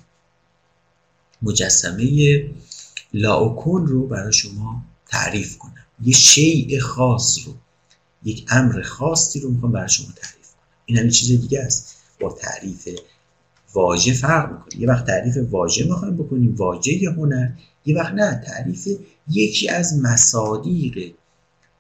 [1.42, 2.44] مجسمه
[3.14, 5.86] لاوکون رو برای شما تعریف کنم.
[6.04, 7.56] یه شیء خاص رو
[8.24, 10.68] یک امر خاصی رو می‌خوام برای شما تعریف کنم.
[10.86, 12.90] این هم چیز دیگه است با تعریف
[13.78, 14.82] واژه فرق می‌کنه.
[14.82, 17.50] یه وقت تعریف واژه می‌خوایم بکنیم واژه هنر
[17.86, 18.88] یه وقت نه تعریف
[19.30, 21.14] یکی از مصادیق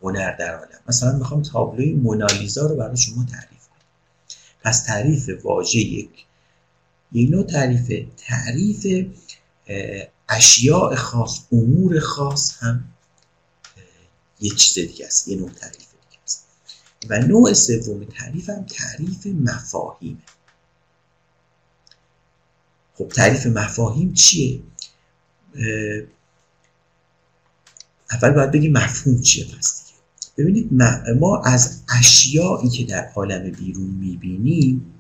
[0.02, 0.80] هنر در عالم.
[0.88, 3.88] مثلا می‌خوام تابلوی مونالیزا رو برای شما تعریف کنم.
[4.64, 6.26] پس تعریف واژه یک.
[7.12, 9.08] یک نوع تعریف تعریف
[10.30, 12.84] اشیاء خاص امور خاص هم
[14.40, 15.28] یه چیز دیگه است.
[15.28, 16.46] یه نوع تعریف دیگه است.
[17.10, 20.18] و نوع سوم تعریف هم تعریف مفاهیمه.
[22.98, 24.60] خب تعریف مفاهیم چیه؟
[28.12, 29.98] اول باید بگیم مفهوم چیه پس دیگه.
[30.38, 30.70] ببینید
[31.20, 34.94] ما از اشیایی که در عالم بیرون می‌بینیم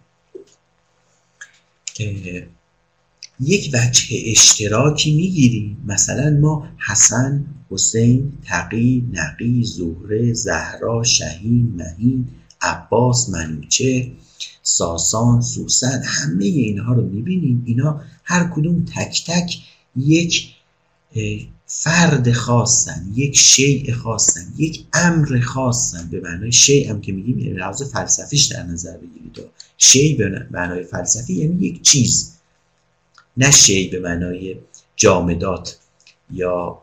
[3.39, 5.83] یک وجه اشتراکی می‌گیریم.
[5.85, 12.27] مثلا ما حسن، حسین، تقی، نقی، زهره، زهرا، شهین، مهین،
[12.61, 14.11] عباس، منوچه
[14.67, 19.57] ساسان سوسن همه اینها رو می‌بینیم اینا هر کدوم تک تک
[19.95, 20.53] یک
[21.65, 27.53] فرد خاصن یک شیء خاصن یک امر خاصن به معنای شیء هم که میگیم یعنی
[27.53, 29.49] لحاظ فلسفیش در نظر بگیرید.
[29.77, 32.33] شیء به معنای فلسفی یعنی یک چیز.
[33.37, 34.55] نه شیء به معنای
[34.95, 35.77] جامدات
[36.31, 36.81] یا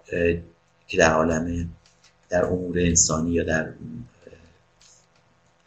[0.89, 1.69] که در عالم
[2.29, 3.73] در امور انسانی یا در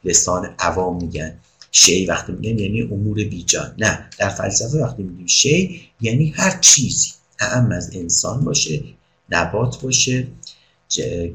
[0.03, 1.39] لسان عوام میگن.
[1.79, 7.09] شی وقتی میگن یعنی امور بیجان نه در فلسفه وقتی میگیم شی یعنی هر چیزی.
[7.39, 8.83] اعم از انسان باشه
[9.29, 10.27] نبات باشه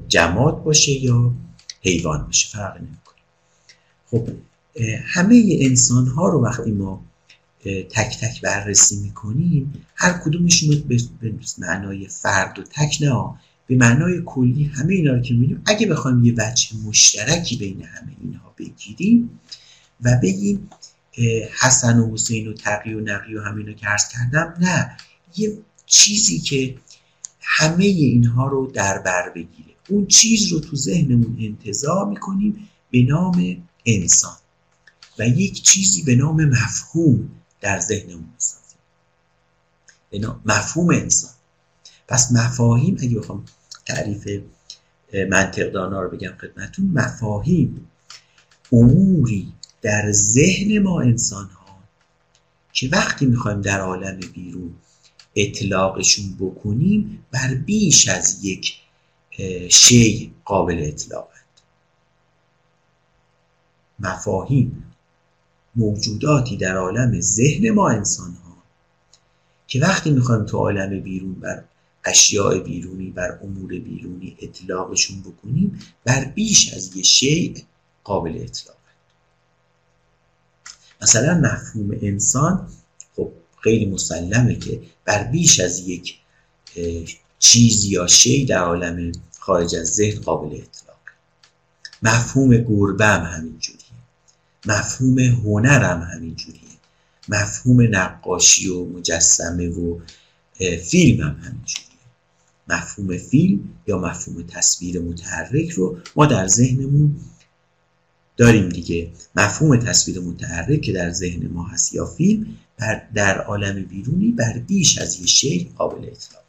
[0.09, 1.33] جماد باشه یا
[1.81, 2.49] حیوان باشه.
[2.49, 3.17] فرق نمی‌کنه.
[4.11, 4.29] خب
[5.05, 7.05] همه انسان ها رو وقتی ما
[7.65, 10.79] تک تک بررسی می‌کنیم هر کدومشون رو
[11.21, 13.35] به معنای فرد و تک نه
[13.67, 18.13] به معنای کلی همه اینا رو که می‌بینیم اگه بخوایم یه بچه مشترکی بین همه
[18.23, 19.31] اینها بگیریم
[20.03, 20.71] و بگیم
[21.61, 24.97] حسن و حسین و تقی و نقی و همینا که عرض کردم نه.
[25.37, 26.77] یه چیزی که
[27.41, 29.75] همه اینها رو در بر بگیره.
[29.89, 34.37] اون چیز رو تو ذهنمون انتظار می‌کنیم به نام انسان.
[35.19, 37.31] و یک چیزی به نام مفهوم
[37.61, 38.79] در ذهنمون می‌سازیم.
[40.11, 41.31] به نام مفهوم انسان.
[42.09, 43.45] پس مفاهیم اگه بخوام
[43.87, 44.29] تعریف
[45.31, 47.89] منطقدانا رو بگم خدمتون مفاهیم
[48.73, 49.53] اموری
[49.83, 51.79] در ذهن ما انسان ها
[52.73, 54.75] که وقتی می‌خوایم در عالم بیرون
[55.35, 58.75] اطلاقشون بکنیم بر بیش از یک
[59.71, 61.33] شی قابل اطلاقند.
[63.99, 64.85] مفاهیم
[65.77, 68.57] موجوداتی در عالم ذهن ما انسان ها
[69.67, 71.65] که وقتی می‌خوایم تو عالم بیرون بر
[72.05, 77.55] اشیاء بیرونی بر امور بیرونی اطلاقشون بکنیم بر بیش از یه شیء
[78.05, 78.82] قابل اطلاق.
[81.03, 82.69] مثلا مفهوم انسان
[83.17, 83.33] خب
[83.63, 86.19] خیلی مسلمه که بر بیش از یک
[87.39, 90.99] چیز یا شی در عالم خارج از ذهن قابل اطلاق.
[92.03, 93.81] مفهوم گربه هم همینجوریه.
[94.67, 96.61] مفهوم هنر هم همینجوریه.
[97.29, 99.99] مفهوم نقاشی و مجسمه و
[100.91, 101.93] فیلم هم همینجوریه.
[102.69, 107.17] مفهوم فیلم یا مفهوم تصویر متحرک رو ما در ذهنمون
[108.37, 109.11] داریم دیگه.
[109.37, 112.47] مفهوم تصویر متحرک که در ذهن ما هست یا فیلم
[112.79, 116.43] بر در عالم بیرونی بر بیش از یه شی قابل اطلاق.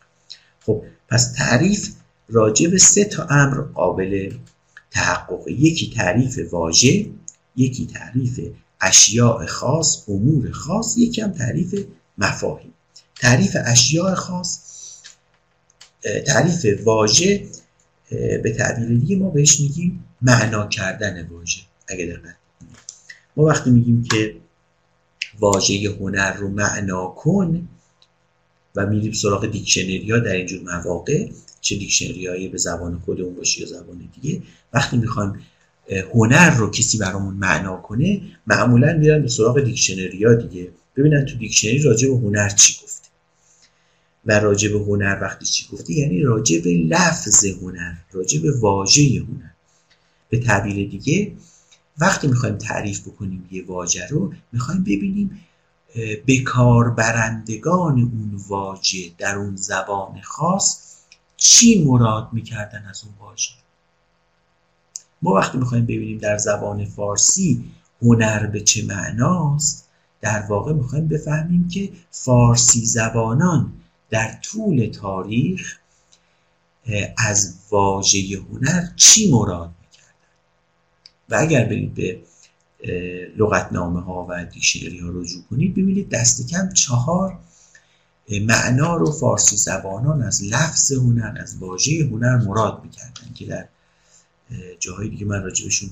[0.66, 1.90] خب پس تعریف
[2.30, 4.34] راجع به سه تا امر قابل
[4.92, 5.48] تحقق.
[5.48, 7.06] یکی تعریف واژه
[7.56, 8.40] یکی تعریف
[8.82, 11.86] اشیاء خاص امور خاص یکی هم تعریف
[12.18, 12.74] مفاهیم.
[13.16, 14.60] تعریف اشیاء خاص
[16.28, 17.46] تعریف واژه
[18.44, 21.62] به تعبیر دیگه ما بهش میگیم معنا کردن واژه.
[21.94, 22.36] اگه دقت
[23.38, 24.36] ما وقتی میگیم که
[25.40, 27.68] واژه هنر رو معنا کن
[28.76, 31.30] و میریم سراغ دیکشنری ها در اینجور مواقع
[31.62, 34.42] چه دیکشنری به زبان خودمون باشه یا زبان دیگه
[34.74, 35.40] وقتی می‌خوایم
[36.14, 40.70] هنر رو کسی برامون معنا کنه معمولا میرن به سراغ دیکشنری ها دیگه.
[40.96, 43.08] ببینن تو دیکشنری راجع به هنر چی گفته؟
[44.26, 49.02] و راجع به هنر وقتی چی گفته؟ یعنی راجع به لفظ هنر راجع به واژه
[49.02, 49.50] هنر.
[50.30, 51.32] به تعبیر دیگه
[51.98, 55.40] وقتی می‌خوایم تعریف بکنیم یه واژه رو می‌خوایم ببینیم
[56.26, 56.44] به
[56.98, 60.96] برندگان اون واژه در اون زبان خاص
[61.38, 63.52] چی مراد می‌کردن از اون واژه.
[65.22, 67.64] ما وقتی می‌خوایم ببینیم در زبان فارسی
[68.02, 69.90] هنر به چه معناست
[70.22, 73.74] در واقع می‌خوایم بفهمیم که فارسی زبانان
[74.10, 75.78] در طول تاریخ
[77.18, 78.20] از واژه
[78.52, 79.72] هنر چی مراد
[81.30, 82.22] و اگر برید به
[83.38, 87.40] لغتنامه ها و دیکشنری ها رجوع کنید ببینید دست کم چهار
[88.42, 93.68] معنا رو فارسی زبانان از لفظ هنر از واژه هنر مراد می‌کردن که در
[94.80, 95.90] جاهای دیگه من راجبشون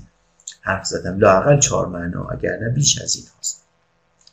[0.62, 1.20] حرف زدم.
[1.20, 3.64] لاقل چهار معنا اگر نه بیش از این هست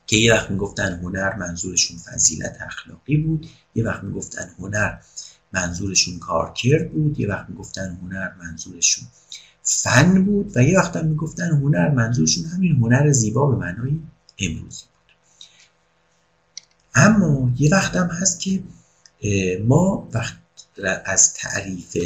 [0.07, 4.99] که یه وقت می‌گفتن هنر منظورشون فضیلت اخلاقی بود یه وقت می‌گفتن هنر
[5.53, 9.09] منظورشون کارکرد بود یه وقت می‌گفتن هنر منظورشون
[9.71, 13.99] فن بود و یه وقت هم می‌گفتن هنر منظورشون همین هنر زیبا به معنای
[14.39, 15.15] امروزی بود.
[16.95, 18.63] اما یه وقت هم هست که
[19.67, 20.37] ما وقت
[21.05, 21.97] از تعریف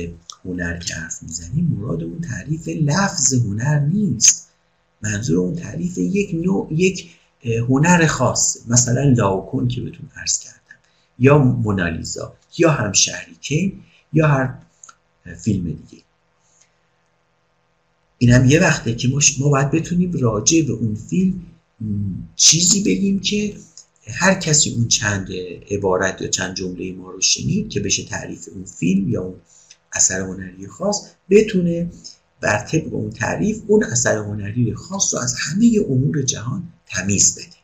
[0.44, 4.48] هنر که حرف می‌زنیم مراد اون تعریف لفظ هنر نیست.
[5.02, 7.10] منظور اون تعریف یک نوع یک
[7.44, 10.76] هنر خاص مثلا لاوکون که بهتون عرض کردم
[11.18, 13.82] یا مونالیزا یا هم شهریکین
[14.12, 14.54] یا هر
[15.36, 16.02] فیلم دیگه.
[18.22, 19.08] اینم یه وقته که
[19.38, 21.42] ما باید بتونیم راجع به اون فیلم
[22.36, 23.56] چیزی بگیم که
[24.06, 25.28] هر کسی اون چند
[25.70, 29.34] عبارت یا چند جمله ما رو شنید که بشه تعریف اون فیلم یا اون
[29.92, 31.90] اثر هنری خاص بتونه
[32.40, 37.56] بر طبق اون تعریف اون اثر هنری خاص رو از همه امور جهان تمیز بده.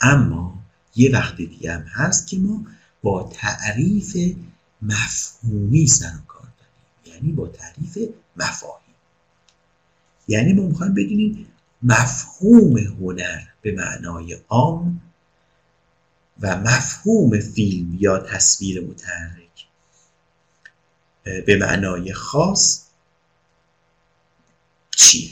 [0.00, 0.58] اما
[0.96, 2.66] یه وقت دیگه هم هست که ما
[3.02, 4.16] با تعریف
[4.82, 7.16] مفهومی سر کار داریم.
[7.16, 7.98] یعنی با تعریف
[8.36, 8.81] مفاهیم.
[10.28, 11.46] یعنی ما می‌خوایم بدونیم
[11.82, 15.00] مفهوم هنر به معنای عام
[16.40, 19.66] و مفهوم فیلم یا تصویر متحرک
[21.24, 22.82] به معنای خاص
[24.96, 25.30] چیه؟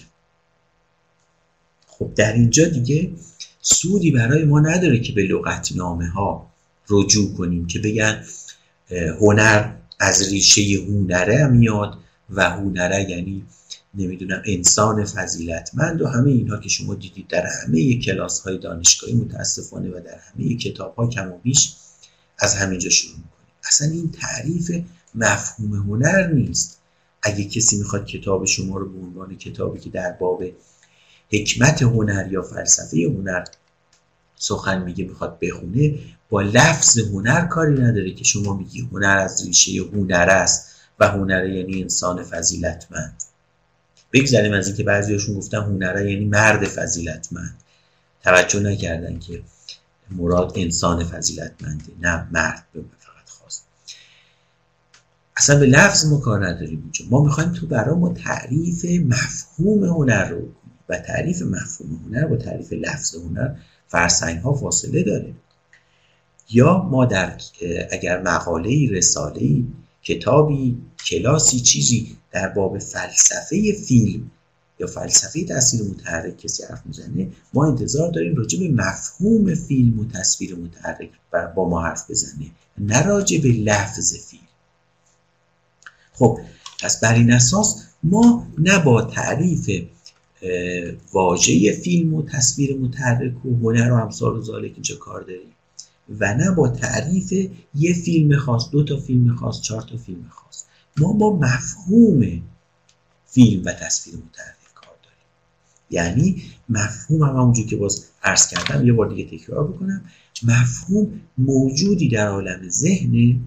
[1.87, 3.13] خب در اینجا دیگه
[3.61, 6.51] سودی برای ما نداره که به لغتنامه ها
[6.89, 8.25] رجوع کنیم که بگن
[9.21, 11.99] هنر از ریشه هنره میاد
[12.31, 13.47] و هنره یعنی
[13.95, 19.89] نمی‌دونم انسان فضیلتمند و همه اینها که شما دیدید در همه کلاس های دانشگاهی متاسفانه
[19.89, 21.75] و در همه کتاب ها کم و بیش
[22.39, 23.55] از همینجا شروع می‌کنیم.
[23.65, 24.71] اصلا این تعریف
[25.15, 26.81] مفهوم هنر نیست.
[27.23, 30.45] اگه کسی می‌خواد کتاب شما رو به عنوان کتابی که در باب
[31.33, 33.45] حکمت هنر یا فلسفه هنر
[34.37, 35.99] سخن میگه می‌خواد بخونه
[36.31, 40.71] با لفظ هنر کاری نداره که شما میگی هنر از ریشه هنر است
[41.01, 43.23] و هنر یعنی انسان فضیلتمند.
[44.13, 47.55] بگذاریم از اینکه بعضیاشون گفتن هنره یعنی مرد فضیلتمند.
[48.25, 49.43] توجه نکردن که
[50.11, 53.65] مراد انسان فضیلتمنده نه مرد به فقط خواست.
[55.37, 60.29] اصلا به لفظ ما کار نداریم اونجا ما می‌خوایم تو برای ما تعریف مفهوم هنر
[60.29, 60.49] رو
[60.89, 63.55] و تعریف مفهوم هنر با تعریف لفظ هنر
[63.89, 65.33] فرسنگ ها فاصله داره.
[66.51, 67.33] یا ما در
[67.91, 69.65] اگر مقاله رساله
[70.03, 70.77] کتابی
[71.07, 74.31] کلاسی چیزی در باب فلسفه فیلم
[74.81, 80.05] یا فلسفه تاثیر متحرک کسی حرف می‌زنه ما انتظار داریم راجع به مفهوم فیلم و
[80.05, 81.11] تصویر متحرک
[81.55, 82.47] با ما حرف بزنه
[82.79, 84.43] نه راجع به لفظ فیلم.
[86.13, 86.39] خب
[86.83, 89.71] پس بر این اساس ما نه با تعریف
[91.13, 95.53] واژه فیلم و تصویر متحرک و هنر و امثال و ذالک اینجا کار داریم.
[96.21, 97.33] و نه با تعریف
[97.75, 100.65] یه فیلم خاص دو تا فیلم خاص چهار تا فیلم خاص.
[100.97, 102.43] ما با مفهوم
[103.27, 105.27] فیلم و تصویر متحرک کار داریم.
[105.91, 110.05] یعنی مفهوم هم همونجور که باز عرض کردم یه بار دیگه تکرار بکنم.
[110.43, 113.41] مفهوم موجودی در عالم ذهنه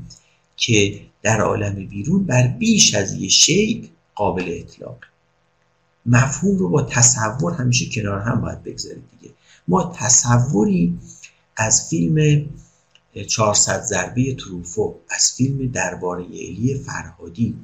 [0.58, 4.98] که در عالم بیرون بر بیش از یه شی قابل اطلاق.
[6.06, 9.34] مفهوم رو با تصور همیشه کنار هم باید بگذارید دیگه.
[9.68, 11.00] ما تصوری
[11.56, 12.46] از فیلم
[13.28, 17.56] 400 ضربه تروفو از فیلم درباره الی فرهادی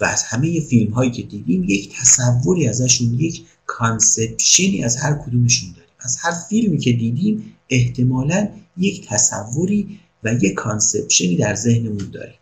[0.00, 5.14] و از همه فیلم هایی که دیدیم یک تصوری ازشون یک conception ی از هر
[5.14, 5.88] کدومشون داریم.
[6.00, 12.38] از هر فیلمی که دیدیم احتمالا یک تصوری و یک conception ی در ذهنمون داریم.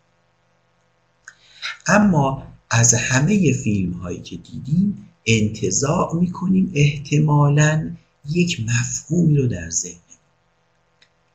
[1.87, 7.91] اما از همه فیلم هایی که دیدیم انتزاع می‌کنیم احتمالا
[8.29, 10.06] یک مفهومی رو در ذهن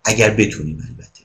[0.04, 1.22] اگر بتونیم البته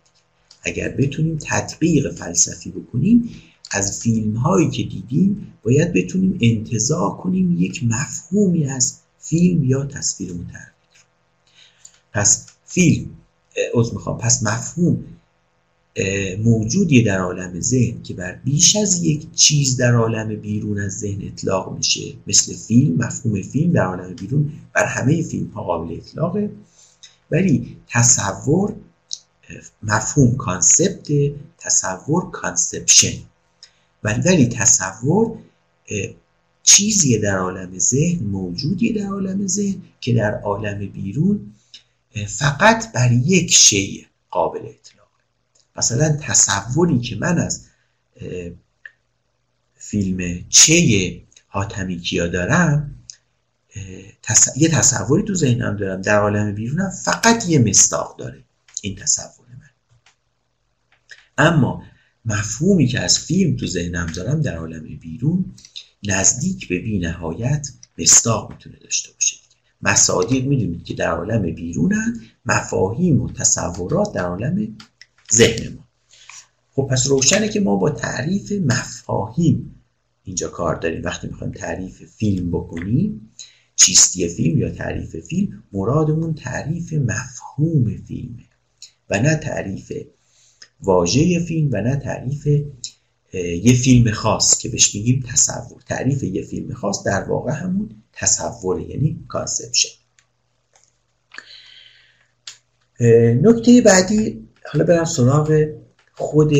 [0.63, 3.30] اگر بتونیم تطبیق فلسفی بکنیم
[3.71, 10.34] از فیلم هایی که دیدیم باید بتونیم انتظار کنیم یک مفهومی از فیلم یا تصویر
[10.34, 10.73] متحرک
[12.13, 13.09] پس فیلم
[13.80, 15.03] از می‌خوام پس مفهوم
[16.43, 21.21] موجودی در عالم ذهن که بر بیش از یک چیز در عالم بیرون از ذهن
[21.28, 26.49] اطلاق میشه مثل فیلم مفهوم فیلم در عالم بیرون بر همه فیلم ها قابل اطلاقه.
[27.32, 28.75] ولی تصور
[29.84, 31.08] مفهوم concept
[31.57, 33.18] تصور conception.
[34.03, 35.38] ولی تصور
[36.63, 41.53] چیزی در عالم ذهن موجودی در عالم ذهن که در عالم بیرون
[42.28, 45.07] فقط بر یک شی قابل اطلاق.
[45.75, 47.65] مثلا تصوری که من از
[49.75, 52.97] فیلم چ حاتمی کیا دارم
[54.55, 58.43] یه تصوری تو ذهنم دارم در عالم بیرونم فقط یه مستاق داره
[58.82, 59.69] این تصور من.
[61.38, 61.84] اما
[62.25, 65.55] مفهومی که از فیلم تو ذهنم دارم در عالم بیرون
[66.03, 67.67] نزدیک به بی نهایت
[67.97, 69.38] مستاق می‌تونه داشته باشه.
[69.82, 74.78] مصادیق می‌دونید که در عالم بیرونن مفاهیم و تصورات در عالم
[75.34, 75.88] ذهن ما.
[76.71, 79.84] خب پس روشنه که ما با تعریف مفاهیم
[80.23, 81.03] اینجا کار داریم.
[81.03, 83.26] وقتی می‌خوایم تعریف فیلم بکنیم
[83.78, 88.43] چیستی فیلم یا تعریف فیلم مرادمون تعریف مفهوم فیلمه
[89.09, 89.91] و نه تعریف
[90.82, 92.47] واژه فیلم و نه تعریف
[93.63, 95.82] یه فیلم خاص که بهش میگیم تصور.
[95.82, 99.89] تعریف یه فیلم خاص در واقع همون تصوره یعنی conception.
[103.41, 105.65] نکته بعدی حالا برم سراغ
[106.13, 106.53] خود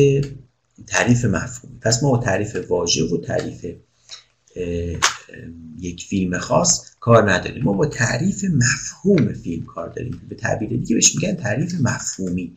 [0.86, 1.78] تعریف مفهوم.
[1.80, 3.66] پس ما تعریف واژه و تعریف
[5.78, 7.64] یک فیلم خاص کار نداریم.
[7.64, 10.22] ما با تعریف مفهوم فیلم کار داریم.
[10.28, 12.56] به تعبیر دیگه بهش میگن تعریف مفهومی.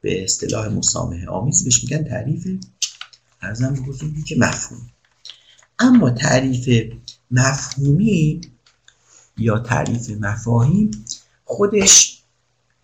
[0.00, 2.46] به اصطلاح مسامحه آمیز بهش میگن تعریف
[3.42, 4.90] ارزم به که مفهوم.
[5.78, 6.92] اما تعریف
[7.30, 8.40] مفهومی
[9.38, 10.90] یا تعریف مفاهیم
[11.44, 12.22] خودش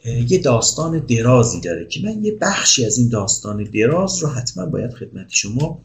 [0.05, 4.94] یه داستان درازی داره که من یه بخشی از این داستان دراز رو حتما باید
[4.94, 5.82] خدمت شما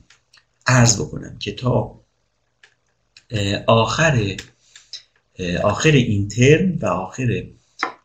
[0.68, 2.00] عرض بکنم که تا
[3.68, 4.38] آخر
[5.64, 7.44] آخر این ترم و آخر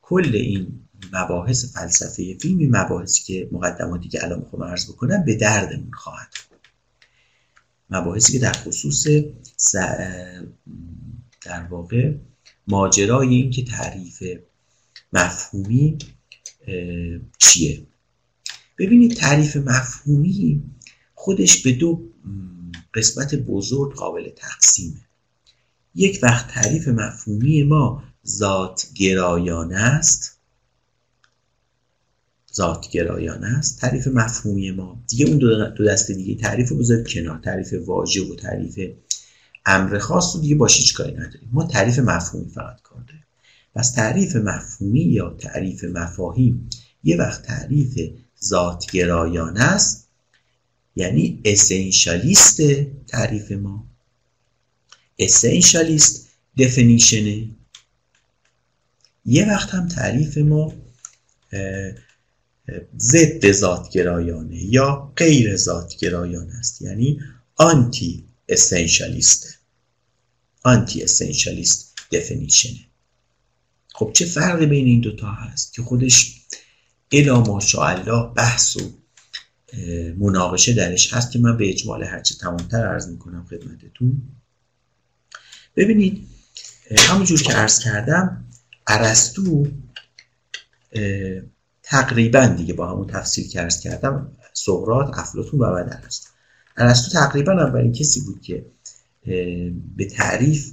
[0.03, 0.80] کل این
[1.12, 6.28] مباحث فلسفه فیلمی مباحثی که مقدماتی که الان می‌خوام عرض بکنم به دردمون خواهد
[7.91, 9.07] مباحثی که در خصوص
[11.45, 12.14] در واقع
[12.68, 14.22] ماجرای این که تعریف
[15.12, 15.99] مفهومی
[17.39, 17.87] چیه؟
[18.78, 20.62] ببینید تعریف مفهومی
[21.14, 22.03] خودش به دو
[22.95, 25.01] قسمت بزرگ قابل تقسیمه.
[25.95, 30.38] یک وقت تعریف مفهومی ما ذات گرایانه است.
[32.55, 33.80] ذات گرایانه است.
[33.80, 35.03] تعریف مفهومی ما.
[35.09, 37.38] دیگه اون دو دسته دیگه تعریف رو بذارید کنار.
[37.38, 38.78] تعریف واژه و تعریف
[39.66, 41.49] امر خاص رو دیگه با هیچ نداریم.
[41.53, 43.24] ما تعریف مفهومی فقط کار داریم.
[43.74, 46.70] پس تعریف مفهومی یا تعریف مفاهیم
[47.05, 47.99] یه وقت تعریف
[48.45, 50.09] ذات گرایانه است.
[50.97, 52.61] یعنی اسنشالیست
[53.07, 53.93] تعریف ما.
[55.18, 57.48] اسنشالیست دفنیشنه
[59.24, 60.72] یه وقت هم تعریف ما
[62.98, 66.82] ضد ذاتگرایانه یا غیر ذاتگرایانه است.
[66.82, 67.20] یعنی
[67.56, 69.58] آنتی اسنشالیست
[70.62, 72.80] آنتی اسنشالیست دفنیشنه
[73.94, 76.40] خب چه فرقی بین این دوتا هست که خودش
[77.12, 78.80] الا ماشاءالله بحث و
[80.18, 84.22] مناقشه درش هست که من به اجمال هرچه تمامتر عرض می‌کنم خدمتتون.
[85.76, 86.28] ببینید
[86.98, 88.44] همونجور که عرض کردم
[88.86, 89.66] عرستو
[91.82, 96.30] تقریبا دیگه با همون تفصیل که عرض کردم سقرات افلاتون و بعد ارسطو.
[96.76, 98.66] ارسطو تقریبا اولین کسی بود که
[99.96, 100.70] به تعریف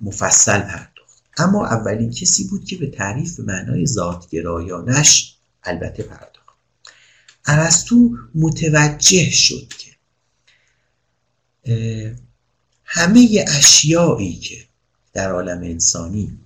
[0.00, 1.22] مفصل پرداخت.
[1.36, 6.58] اما اولین کسی بود که به تعریف به معنای ذاتگرایانش البته پرداخت.
[7.46, 9.92] ارسطو متوجه شد که
[12.94, 14.64] همه اشیایی که
[15.12, 16.38] در عالم انسانی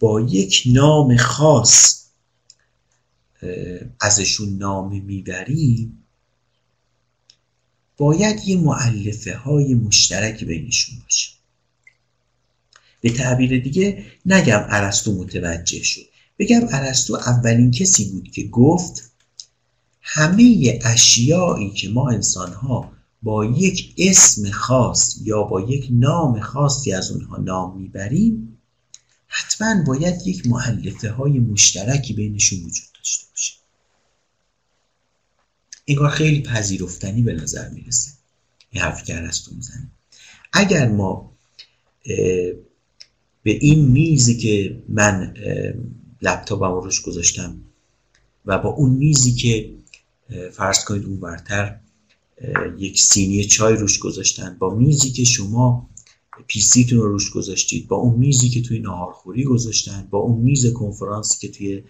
[0.00, 2.04] با یک نام خاص
[4.00, 6.04] ازشون نام می‌بریم
[7.96, 11.30] باید یه معلفه های مشترک بینشون باشه.
[13.00, 16.06] به تعبیر دیگه نگم ارسطو متوجه شد.
[16.38, 19.10] بگم ارسطو اولین کسی بود که گفت
[20.00, 26.92] همه اشیایی که ما انسان ها با یک اسم خاص یا با یک نام خاصی
[26.92, 28.58] از اونها نام می‌بریم
[29.26, 33.54] حتما باید یک معلفه های مشترکی بینشون وجود داشته باشه.
[35.86, 38.10] انگار خیلی پذیرفتنی به نظر می‌رسه.
[38.70, 39.88] این حرفی که ارسطو می‌زنه
[40.52, 41.32] اگر ما
[43.42, 45.34] به این میزی که من
[46.22, 47.60] لپتاپم روش گذاشتم
[48.46, 49.74] و با اون میزی که
[50.52, 51.80] فرض کنید اون برتر
[52.78, 54.56] یک سینی چای روش گذاشتن.
[54.58, 55.90] با میزی که شما
[56.46, 61.48] پیسیتون رو روش گذاشتید با اون میزی که توی نهارخوری گذاشتن با اون میز کنفرانسی
[61.48, 61.82] که توی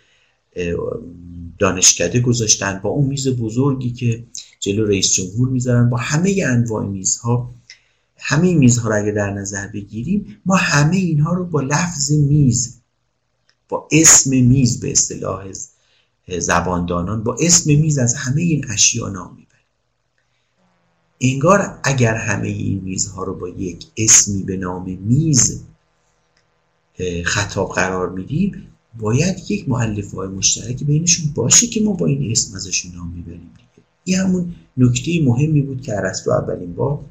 [1.58, 4.24] دانشکده گذاشتن با اون میز بزرگی که
[4.60, 7.54] جلو رئیس جمهور می‌ذارن با همه انواع میزها
[8.16, 12.80] همه میزها رو اگه در نظر بگیریم ما همه اینها رو با لفظ میز
[13.68, 15.52] با اسم میز به اصطلاح
[16.38, 19.49] زباندانان با اسم میز از همه این اشیا نام می‌بریم
[21.20, 25.62] انگار اگر همه این میزها رو با یک اسمی به نام میز
[27.24, 28.66] خطاب قرار میدیم
[28.98, 33.50] باید یک معلف های مشترکی بینشون باشه که ما با این اسم ازشون نام می‌بریم
[33.56, 33.86] دیگه.
[34.04, 37.04] این همون نکته مهمی بود که ارسطو اولین بار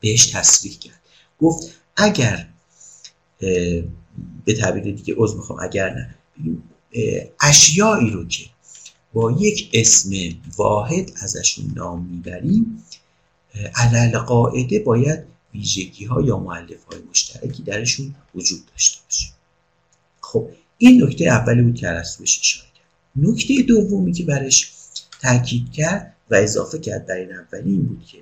[0.00, 1.00] بهش تصریح کرد.
[1.40, 2.48] گفت اگر
[4.44, 6.14] به تعبیر دیگه عضو می‌خوام اگر نه
[7.40, 8.44] اشیایی رو که
[9.12, 10.10] با یک اسم
[10.56, 12.84] واحد ازشون نام می‌بریم
[13.74, 19.28] علل قاعده باید ویژگی ها یا معلف های مشترکی درشون وجود داشته باشه.
[20.20, 20.48] خب
[20.78, 22.86] این نکته اولی بود که ارسطو بهش اشاره کرد.
[23.16, 24.72] نکته دومی که برش
[25.22, 28.18] تاکید کرد و اضافه کرد در این اولی این بود که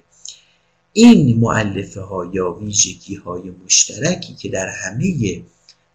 [0.93, 5.43] این معلفه ها یا ویژگی های مشترکی که در همه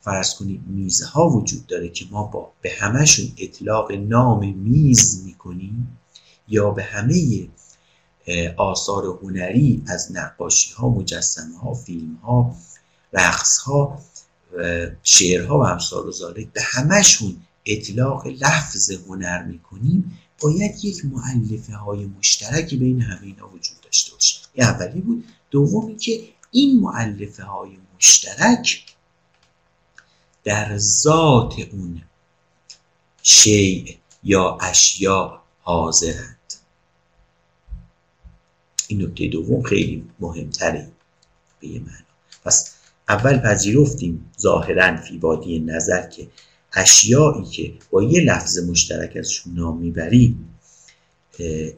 [0.01, 5.97] فرض کنید میزها وجود داره که ما با به همهشون اطلاق نام میز می‌کنیم
[6.47, 7.47] یا به همه
[8.57, 12.55] آثار هنری از نقاشی ها مجسمه ها فیلم ها
[13.13, 14.01] رقص ها
[15.03, 22.77] شعرها و امثال و به همهشون اطلاق لفظ هنر می‌کنیم باید یک معلفه های مشترکی
[22.77, 24.37] بین همه اینا وجود داشته باشه.
[24.53, 25.25] این اولی بود.
[25.51, 28.85] دومی که این معلفه های مشترک
[30.43, 32.01] در ذات اون
[33.23, 36.37] شیء یا اشیا حاضرند
[38.91, 40.87] این نکته دوم خیلی مهمتره
[41.59, 41.91] به یه معنا.
[42.45, 42.73] پس
[43.09, 46.27] اول پذیرفتیم ظاهرا فی بادی نظر که
[46.73, 50.47] اشیایی که با یه لفظ مشترک ازشون نام می‌بریم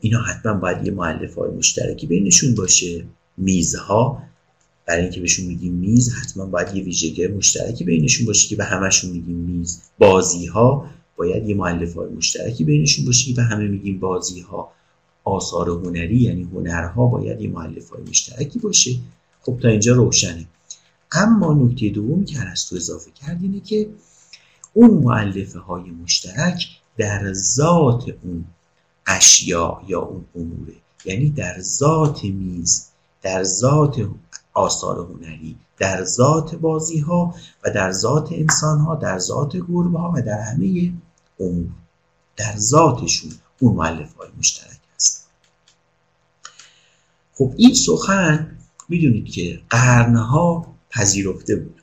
[0.02, 3.06] اینا حتما باید یه معلف های مشترکی بینشون باشه.
[3.38, 4.24] میزها
[4.86, 9.12] برای اینکه بهشون میگیم میز حتما باید یه ویژگی مشترکی بینشون باشه که به همشون
[9.12, 9.82] میگیم میز.
[9.98, 14.72] بازی ها باید یه معلف های مشترکی بینشون باشه که به همه میگیم بازی ها
[15.24, 18.96] آثار هنری یعنی هنرها باید یه معلف های مشترکی باشه.
[19.42, 20.46] خب تا اینجا روشنه.
[21.12, 23.90] اما نکته دومی که ارسطو اضافه کرد اینه که
[24.74, 26.68] اون معلفه های مشترک
[26.98, 28.46] در ذات اون
[29.08, 30.74] اشیا یا اون اموره
[31.06, 32.88] یعنی در ذات میز
[33.22, 34.10] در ذات
[34.54, 40.14] آثار هنری در ذات بازی ها و در ذات انسان ها در ذات گربه ها
[40.16, 40.94] و در همه
[41.40, 41.70] امور.
[42.36, 44.73] در ذاتشون اون معلف های مشترک.
[47.36, 48.58] خب این سخن
[48.90, 51.82] می‌دونید که قرنها پذیرفته بود.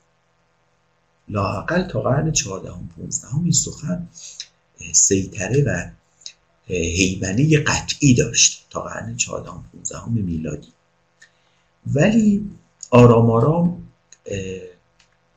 [1.28, 4.08] لااقل تا قرن 14 15 این سخن
[4.92, 5.90] سیطره و
[6.66, 10.68] هیمنه قطعی داشت تا قرن 14 15 میلادی.
[11.86, 12.50] ولی
[12.90, 13.88] آرام آرام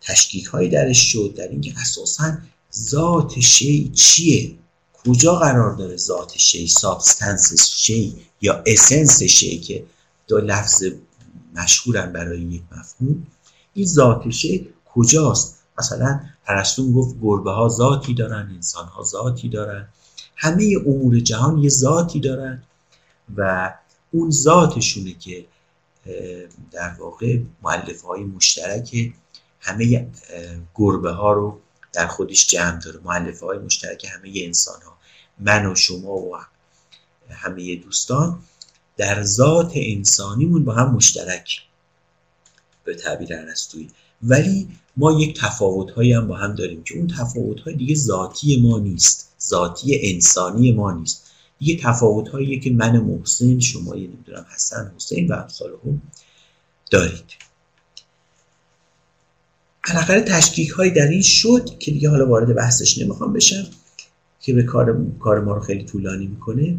[0.02, 2.38] تشکیک هایی درش شد در اینکه اساسا
[2.76, 4.56] ذات شی چیه؟
[4.94, 9.86] کجا قرار داره ذات شی substance شی یا essence شی که
[10.34, 10.84] دو لفظ
[11.56, 13.28] مشهورن برای یک مفهوم.
[13.74, 19.88] این ذات شی کجاست؟ مثلا ارسطو گفت گربه ها ذاتی دارن انسان ها ذاتی دارن.
[20.36, 22.64] همه امور جهان یه ذاتی دارن
[23.38, 23.74] و
[24.12, 25.46] اون ذاتشونه که
[26.72, 29.14] در واقع معلف های مشترک
[29.60, 30.08] همه
[30.76, 31.60] گربه ها رو
[31.94, 33.00] در خودش جمع داره.
[33.04, 34.98] معلف های مشترک همه انسان ها
[35.40, 36.38] من و شما و
[37.30, 38.40] همه دوستان.
[38.98, 41.62] در ذات انسانیمون با هم مشترک
[42.84, 43.90] به تعبیر ارسطویی.
[44.24, 44.68] ولی
[44.98, 49.30] ما یک تفاوت هم با هم داریم که اون تفاوت های دیگه ذاتی ما نیست
[49.42, 51.32] ذاتی انسانی ما نیست.
[51.60, 56.02] دیگه تفاوت هایی که من محسن شما یه نمی‌دونم حسن حسین و امثال هم
[56.92, 57.24] دارید.
[59.88, 63.66] بالاخره تشکیک هایی در این شد که دیگه حالا وارد بحثش نمی‌خوام بشم
[64.42, 66.78] که به کار, کار ما رو خیلی طولانی می‌کنه.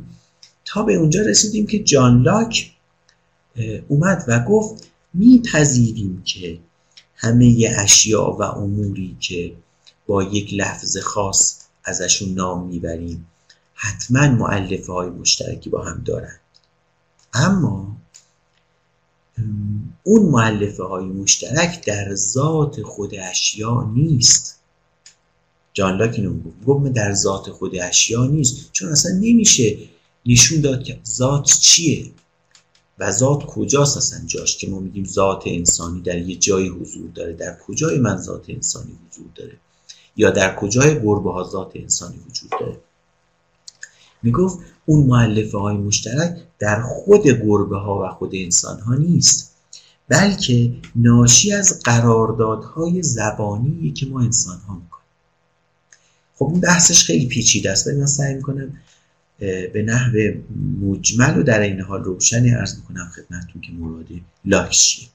[0.65, 2.73] تا به اونجا رسیدیم که جان لاک
[3.89, 6.59] اومد و گفت میپذیریم که
[7.17, 9.53] همه اشیاء و اموری که
[10.07, 13.27] با یک لفظ خاص ازشون نام می‌بریم
[13.75, 16.41] حتما معلفه های مشترکی با هم دارند
[17.33, 17.97] اما
[20.03, 24.61] اون معلفه های مشترک در ذات خود اشیا نیست.
[25.73, 26.35] جان لاک اینو
[26.67, 29.79] گفت در ذات خود اشیا نیست چون اصلا نمیشه
[30.27, 32.11] نشون داد که ذات چیه
[32.99, 37.33] و ذات کجاست اصلا جاش که ما میگیم ذات انسانی در یه جایی حضور داره.
[37.33, 39.57] در کجای من ذات انسانی حضور داره؟
[40.17, 42.81] یا در کجای گربه ها ذات انسانی وجود داره؟
[44.23, 49.55] می‌گفت اون معلفه های مشترک در خود گربه ها و خود انسان ها نیست
[50.09, 55.05] بلکه ناشی از قراردادهای زبانی که ما انسان ها می‌کنیم.
[56.37, 57.87] خب این بحثش خیلی پیچیده است.
[57.87, 58.73] ولی من سعی می‌کنم
[59.73, 60.19] به نحو
[60.81, 64.07] مجمل و در این حال روشنی ارز می‌کنم خدمتتون که مراد
[64.45, 65.09] لاک چیه.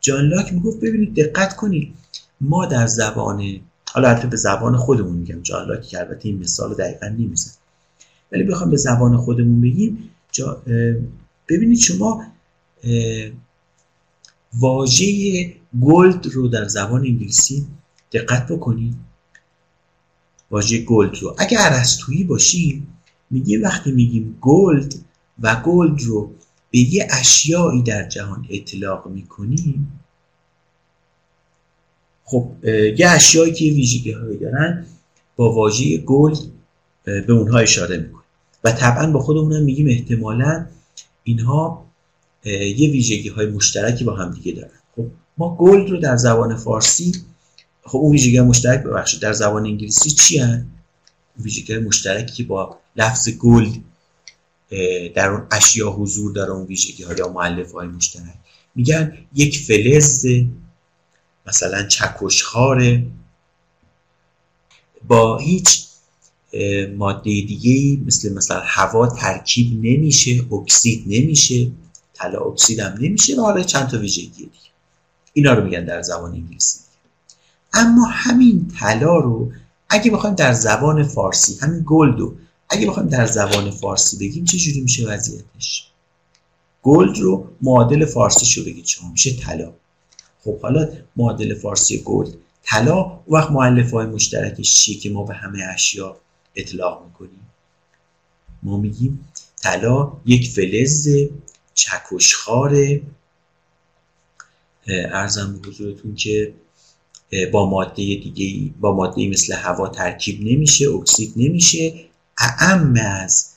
[0.00, 1.94] جان لاک می‌گفت ببینید دقت کنید
[2.40, 3.60] ما در زبان
[3.92, 7.50] حالا البته به زبان خودمون میگم جان لاک که البته این مثال دقیقا نمیزن
[8.32, 10.62] ولی بخوام به زبان خودمون بگیم جا
[11.48, 12.26] ببینید شما
[14.58, 15.06] واژه
[15.82, 17.66] gold رو در زبان انگلیسی
[18.12, 18.94] دقت بکنید.
[20.50, 21.36] واژه gold رو.
[21.38, 22.86] اگر ارسطویی باشیم
[23.32, 24.94] میگیم وقتی میگیم gold
[25.42, 26.30] و gold رو
[26.70, 30.00] به یه اشیایی در جهان اطلاق می‌کنیم
[32.24, 32.50] خب
[32.98, 34.86] یه اشیایی که ویژگی هایی دارن
[35.36, 36.38] با واژه gold
[37.04, 38.22] به اونها اشاره می‌کنیم
[38.64, 40.66] و طبعا با خودمون هم میگیم احتمالا
[41.24, 41.86] اینها
[42.44, 45.06] یه ویژگی های مشترکی با هم دیگه دارن خب
[45.38, 47.12] ما gold رو در زبان فارسی
[47.82, 50.66] خب اون ویژگی مشترک ببخشید در زبان انگلیسی چی هن؟
[51.40, 53.72] ویژگی مشترکی که با لفظ gold
[55.14, 58.34] در اون اشیا حضور داره اون ویژگی ها یا مؤلفه های مشترک.
[58.74, 60.26] میگن یک فلز
[61.46, 63.06] مثلا چکش‌خواره
[65.08, 65.86] با هیچ
[66.96, 71.70] ماده دیگه مثل مثلا هوا ترکیب نمیشه اکسید نمیشه
[72.14, 74.50] طلا اکسید هم نمیشه و حالا چند تا ویژگی دیگه.
[75.32, 76.78] اینا رو میگن در زبان انگلیسی.
[77.72, 79.52] اما همین طلا رو
[79.88, 82.34] اگه بخوایم در زبان فارسی همین gold رو
[82.72, 85.88] اگه بخوایم در زبان فارسی بگیم چه جوری میشه وضعیتش؟
[86.82, 89.72] gold رو معادل فارسی شو بگید شما میشه طلا.
[90.44, 95.62] خب حالا معادل فارسی gold طلا وقت معلف های مشترکش چیه که ما به همه
[95.74, 96.16] اشیا
[96.56, 97.50] اطلاق می‌کنیم؟
[98.62, 99.28] ما میگیم
[99.62, 101.08] طلا یک فلز
[101.74, 103.00] چکشخار
[104.88, 106.54] ارزم به حضورتون که
[107.52, 112.11] با ماده دیگه با ماده مثل هوا ترکیب نمیشه اکسید نمیشه.
[112.38, 113.48] اعم از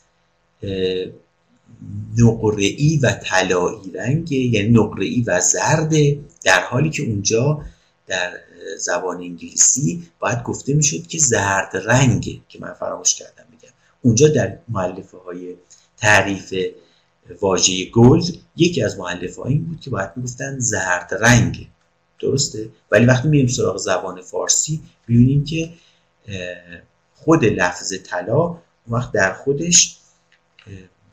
[2.18, 5.94] نقره‌ای و طلایی رنگ یعنی نقره‌ای و زرد
[6.44, 7.62] در حالی که اونجا
[8.08, 8.34] در
[8.80, 14.58] زبان انگلیسی باید گفته می‌شد که زرد رنگه که من فراموش کردم بگم اونجا در
[14.70, 15.56] مؤلفه های
[15.98, 16.54] تعریف
[17.42, 18.24] واژه gold
[18.58, 21.68] یکی از مؤلفه این بود که باید می‌گفتن زرد رنگ.
[22.20, 25.74] درسته؟ ولی وقتی میریم سراغ زبان فارسی ببینیم که
[27.16, 28.58] خود لفظ طلا
[28.88, 29.98] وقت در خودش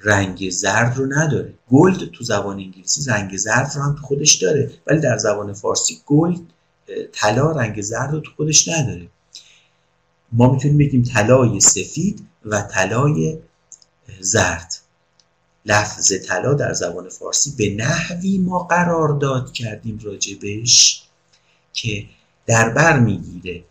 [0.01, 1.55] رنگ زرد رو نداره.
[1.71, 4.71] gold تو زبان انگلیسی رنگ زرد رو هم تو خودش داره.
[4.87, 6.41] ولی در زبان فارسی gold
[7.13, 9.09] طلا رنگ زرد رو تو خودش نداره.
[10.33, 13.39] ما می‌تونیم بگیم طلای سفید و طلای
[14.21, 14.75] زرد.
[15.67, 21.03] لفظ طلا در زبان فارسی به نحوی ما قرار داد کردیم راجبش
[21.73, 22.07] که
[22.47, 23.65] در بر می‌گیره.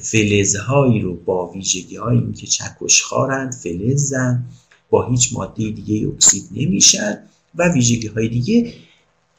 [0.00, 1.98] فلزهایی رو با ویژگی
[2.36, 4.44] که چکش خارند فلزن
[4.90, 7.18] با هیچ ماده دیگه اکسید نمیشن
[7.54, 8.72] و ویژگی های دیگه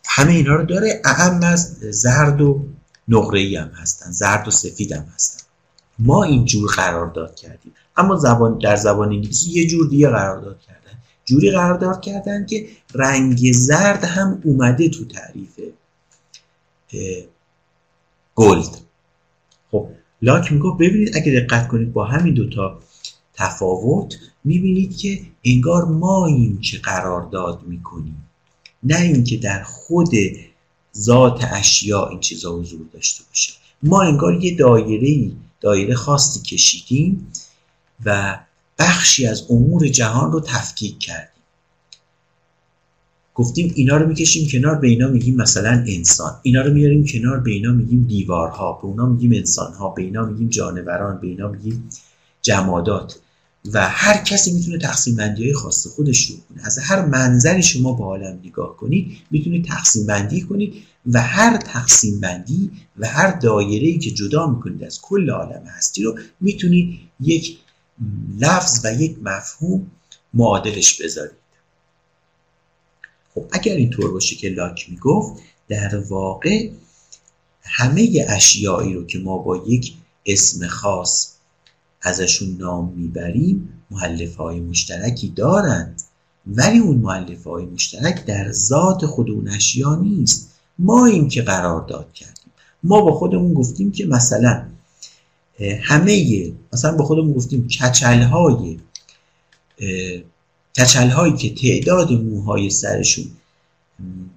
[0.06, 1.01] همه اینا رو داره.
[1.06, 2.66] اهم از زرد و
[3.08, 5.45] نقره هم هستن زرد و سفید هم هستن.
[5.99, 7.74] ما اینجور قرار داد کردیم.
[7.97, 10.99] اما زبان در زبان انگلیسی یه جور دیگه قرار داد کردن.
[11.26, 15.60] جوری قرار داد کردن که رنگ زرد هم اومده تو تعریف
[18.36, 18.78] گلد.
[19.72, 19.88] خب
[20.22, 22.80] لاک میگو ببینید اگه دقت کنید با همین دوتا
[23.34, 28.30] تفاوت می‌بینید که انگار ما این که قرارداد می‌کنیم.
[28.84, 30.11] نه اینکه در خود
[30.97, 33.53] ذات اشیا این چیزا حضور داشته باشه.
[33.84, 37.32] ما انگار یه دایره دایره خاصی کشیدیم
[38.05, 38.39] و
[38.80, 41.34] بخشی از امور جهان رو تفکیک کردیم.
[43.36, 46.39] گفتیم اینا رو می‌کشیم کنار به اینا میگیم مثلا انسان.
[46.43, 48.73] اینا رو میاریم کنار به اینا میگیم دیوارها.
[48.73, 49.89] به اونا میگیم انسانها.
[49.89, 51.19] به اینا میگیم جانوران.
[51.21, 51.89] به اینا میگیم
[52.41, 53.19] جمادات.
[53.73, 56.65] و هر کسی می‌تونه تقسیم بندی های خاص خودش رو کنه.
[56.65, 60.73] از هر منظری شما با عالم نگاه کنید می‌تونید تقسیم بندی کنید
[61.05, 66.03] و هر تقسیم بندی و هر دایره ای که جدا می‌کنید از کل عالم هستی
[66.03, 67.57] رو می‌تونید یک
[68.39, 69.91] لفظ و یک مفهوم
[70.33, 71.45] معادلش بذارید.
[73.36, 75.33] خب اگر اینطور باشه که لاک می‌گفت
[75.67, 76.69] در واقع
[77.61, 79.93] همه اشیایی رو که ما با یک
[80.25, 81.31] اسم خاص
[82.01, 86.01] ازشون نام می‌بریم محلف های مشترکی دارند.
[86.47, 90.51] ولی اون معلف های مشترک در ذات خود اون اشیا نیست.
[90.79, 92.51] ما این که قرار داد کردیم.
[92.83, 94.65] ما با خودمون گفتیم که مثلا
[95.81, 98.79] همه مثلا با خودمون گفتیم کچل های
[100.78, 103.26] کچل هایی که تعداد موهای سرشون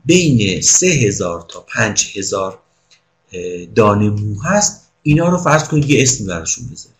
[0.05, 2.59] بین سه هزار تا پنج هزار
[3.74, 6.97] دانه مو هست اینا رو فرض کنید یه اسمی براشون بذاریم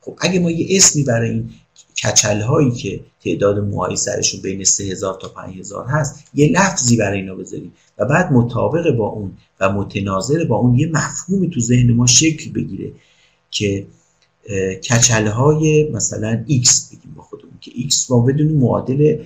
[0.00, 1.50] خب اگه ما یه اسمی برای این
[2.04, 6.96] کچل هایی که تعداد موهای سرشون بین سه هزار تا پنج هزار هست یه لفظی
[6.96, 11.60] برای اینا بذاریم و بعد مطابق با اون و متناظر با اون یه مفهومی تو
[11.60, 12.92] ذهن ما شکل بگیره
[13.50, 13.86] که
[14.90, 19.24] کچل های مثلا X بگیم با خودمون که X ما بدونیم معادل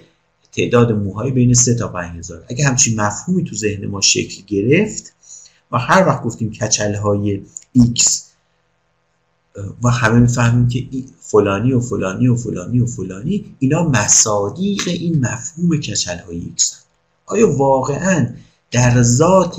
[0.52, 5.12] تعداد موهای بین 3 تا 5000 اگه همچین مفهومی تو ذهن ما شکل گرفت
[5.72, 7.40] و هر وقت گفتیم کچل های
[7.78, 8.24] X
[9.82, 10.86] و همه می‌فهمیم که
[11.20, 16.62] فلانی و فلانی و فلانی و فلانی اینا مصادیق این مفهوم کچل های X
[17.26, 18.34] آیا واقعا
[18.70, 19.56] در ذات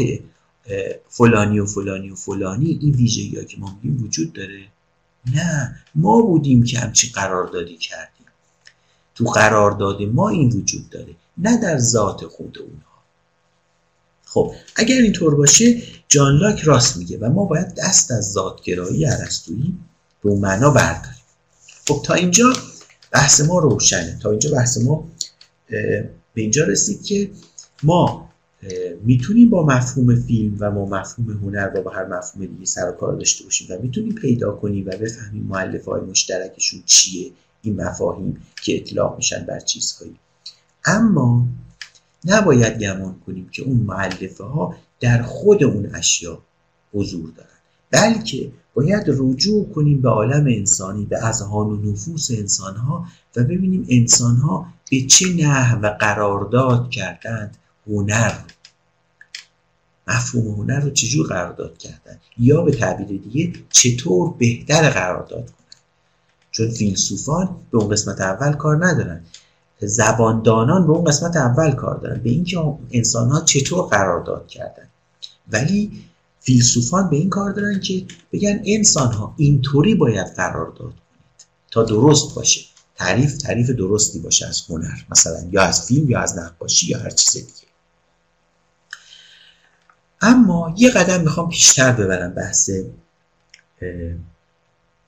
[1.09, 4.59] فلانی و فلانی و فلانی این ویژگی که ما میگیم وجود داره؟
[5.33, 8.25] نه ما بودیم که همچی قراردادی کردیم.
[9.15, 12.95] تو قرارداد ما این وجود داره نه در ذات خود اونها.
[14.25, 19.77] خب اگر اینطور باشه جان لاک راست میگه و ما باید دست از ذاتگرایی ارسطویی
[20.23, 21.21] به اون معنا برداریم.
[21.87, 22.53] خب تا اینجا
[23.11, 24.19] بحث ما روشنه.
[24.21, 25.07] تا اینجا بحث ما
[26.33, 27.31] به اینجا رسید که
[27.83, 28.29] ما
[29.03, 32.91] می‌تونیم با مفهوم فیلم و با مفهوم هنر و با هر مفهوم دیگه سر و
[32.91, 37.31] کار داشته باشیم و می‌تونیم پیدا کنیم و بفهمیم معلف های مشترکشون چیه
[37.61, 40.15] این مفاهیم که اطلاق میشن بر چیزهایی.
[40.85, 41.47] اما
[42.25, 46.41] نباید گمان کنیم که اون معلفه ها در خود اون اشیا
[46.93, 47.49] حضور دارن.
[47.91, 53.85] بلکه باید رجوع کنیم به عالم انسانی به اذهان و نفوس انسان ها و ببینیم
[53.89, 58.33] انسان ها به چه نحو و قرارداد کردند هنر.
[60.07, 65.81] مفهوم هنر رو چجور قرارداد کردن؟ یا به تعبیر دیگه چطور بهتر قرارداد کنن؟
[66.51, 69.21] چون فیلسوفان به اون قسمت اول کار ندارن.
[69.79, 72.21] زباندانان به اون قسمت اول کار دارن.
[72.21, 74.87] به اینکه انسان ها چطور قرارداد کردن.
[75.51, 75.91] ولی
[76.39, 82.35] فیلسوفان به این کار دارن که بگن انسان ها اینطوری باید قرارداد کنید تا درست
[82.35, 82.61] باشه.
[82.95, 84.97] تعریف تعریف درستی باشه از هنر.
[85.09, 87.64] مثلا یا از فیلم یا از نقاشی یا هر چیز دیگه.
[90.21, 92.69] اما یه قدم می‌خوام پیشتر ببرم بحث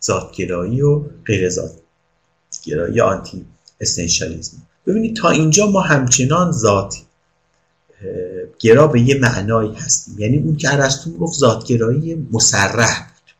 [0.03, 3.45] ذاتگرایی و غیر ذاتگرایی آنتی
[3.81, 6.95] اسنشالیزم ببینید تا اینجا ما همچنان ذات
[8.59, 10.19] گرا به یه معنایی هستیم.
[10.19, 13.33] یعنی اون که ارسطو گفت ذاتگرایی مسرح بود.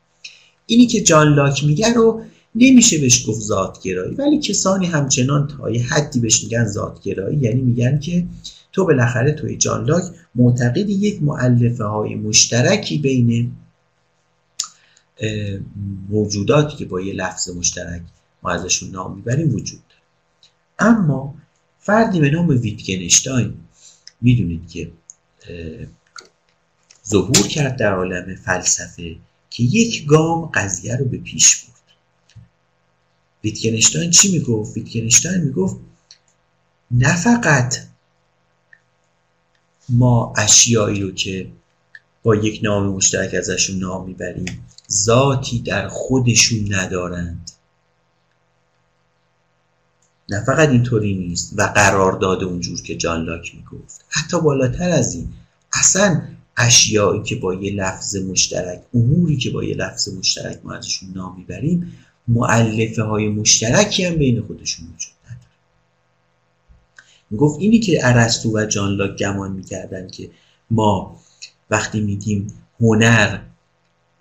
[0.65, 2.21] اینی که جان لاک میگه رو
[2.55, 7.37] نمیشه بهش گفت ذاتگرایی ولی کسانی همچنان تا یه حدی بهش میگن ذاتگرایی.
[7.37, 8.25] یعنی میگن که
[8.71, 10.03] تو بالاخره توی جان لاک
[10.35, 13.51] معتقد یک معلفه های مشترکی بین
[16.09, 18.01] موجوداتی که با یه لفظ مشترک
[18.43, 20.01] ما ازشون نام می‌بریم وجود داره
[20.91, 21.35] اما
[21.79, 23.53] فردی به نام ویتگنشتاین
[24.21, 24.91] می‌دونید که
[27.07, 29.15] ظهور کرد در عالم فلسفه
[29.49, 31.77] که یک گام قضیه رو به پیش برد
[33.43, 35.75] ویتگنشتاین چی می‌گفت؟ ویتگنشتاین می‌گفت
[36.91, 37.86] نه فقط
[39.89, 41.47] ما اشیایی رو که
[42.23, 47.51] با یک نام مشترک ازشون نام می‌بریم ذاتی در خودشون ندارند.
[50.29, 54.05] نه فقط اینطوری نیست و قرار داده اونجور که جان لاک می‌گفت.
[54.09, 55.27] حتی بالاتر از این
[55.73, 56.21] اصلا
[56.57, 61.37] اشیایی که با یه لفظ مشترک اموری که با یه لفظ مشترک ما ازشون نام
[61.37, 61.93] می‌بریم
[62.27, 65.11] معلفه های مشترکی هم بین خودشون وجود
[67.29, 70.29] می‌گفت اینی که ارسطو و جان لاک گمان می‌کردن که
[70.71, 71.19] ما
[71.69, 72.47] وقتی میگیم
[72.79, 73.39] هنر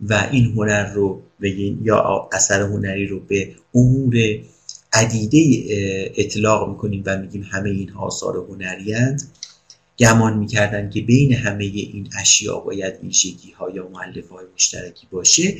[0.00, 1.22] و این هنر رو
[1.82, 4.14] یا اثر هنری رو به امور
[4.92, 5.38] عدیده
[6.16, 9.22] اطلاق می‌کنیم و میگیم همه این آثار هنری هند
[9.98, 15.56] گمان می‌کردن که بین همه این اشیا باید ویژگی ها یا معلف های مشترکی باشه.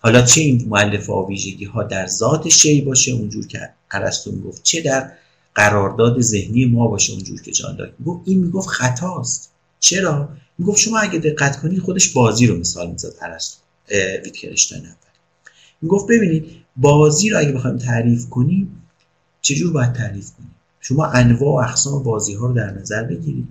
[0.00, 4.32] حالا چه این معلف ها و ویژگی ها در ذات شی باشه؟ اونجور که ارسطو
[4.32, 5.12] می‌گفت چه در
[5.54, 9.50] قرارداد ذهنی ما باشه اونجور که جان لاک می‌گفت این می‌گفت خطاست.
[9.80, 10.28] چرا؟
[10.58, 13.58] می‌گفت شما اگه دقت کنید خودش بازی رو مثال می‌زد ارسطو
[14.24, 14.96] ویتکنشتاین اول
[15.82, 16.46] می‌گفت ببینید
[16.76, 18.82] بازی رو اگه بخوایم تعریف کنیم
[19.40, 23.48] چجور باید تعریف کنیم؟ شما انواع و اقسام بازی ها رو در نظر بگیرید.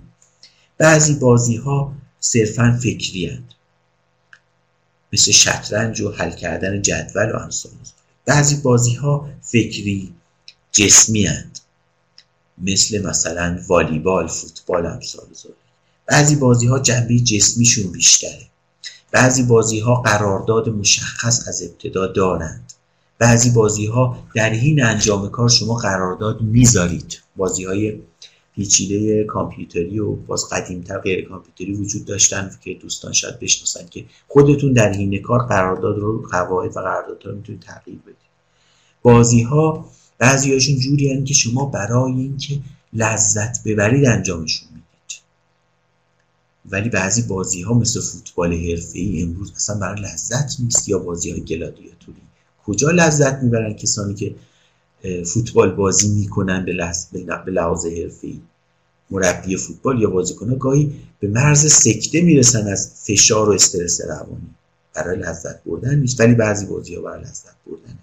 [0.78, 3.54] بعضی بازی ها صرفا فکری هند.
[5.12, 7.72] مثل شطرنج و حل کردن جدول و امثال
[8.24, 10.14] بعضی بازی ها فکری
[10.72, 11.51] جسمی هند.
[12.62, 15.24] مثل مثلا والیبال فوتبال امثال
[16.06, 18.46] بعضی بازی ها جنبه جسمیشون بیشتره.
[19.10, 22.72] بعضی بازی ها قرارداد مشخص از ابتدا دارند.
[23.18, 27.20] بعضی بازی ها در حین انجام کار شما قرارداد می‌ذارید.
[27.36, 27.98] بازی های
[28.54, 34.72] پیچیده کامپیوتری و باز قدیمتر غیر کامپیوتری وجود داشتن که دوستان شاید بشناسن که خودتون
[34.72, 38.16] در حین کار قرارداد رو قواعد و قراردادها رو می‌تونید تغییر بدید.
[39.02, 39.90] بازی ها
[40.22, 42.60] بعضی هاشون جوری که شما برای اینکه
[42.92, 44.68] لذت ببرید انجامشون
[46.70, 51.30] ولی بعضی بازی ها مثل فوتبال حرفه ای امروز اصلا برای لذت نیست یا بازی
[51.30, 52.20] های گلادیاتوری.
[52.66, 54.34] کجا لذت می‌برن کسانی که
[55.24, 56.96] فوتبال بازی می‌کنن به,
[57.44, 58.40] به لحاظ حرفه ای
[59.10, 64.54] مربی فوتبال یا بازیکن گاهی به مرز سکته می‌رسن از فشار و استرس روانی.
[64.94, 67.98] برای لذت بردن نیست ولی بعضی بازی ها برای لذت بردنه.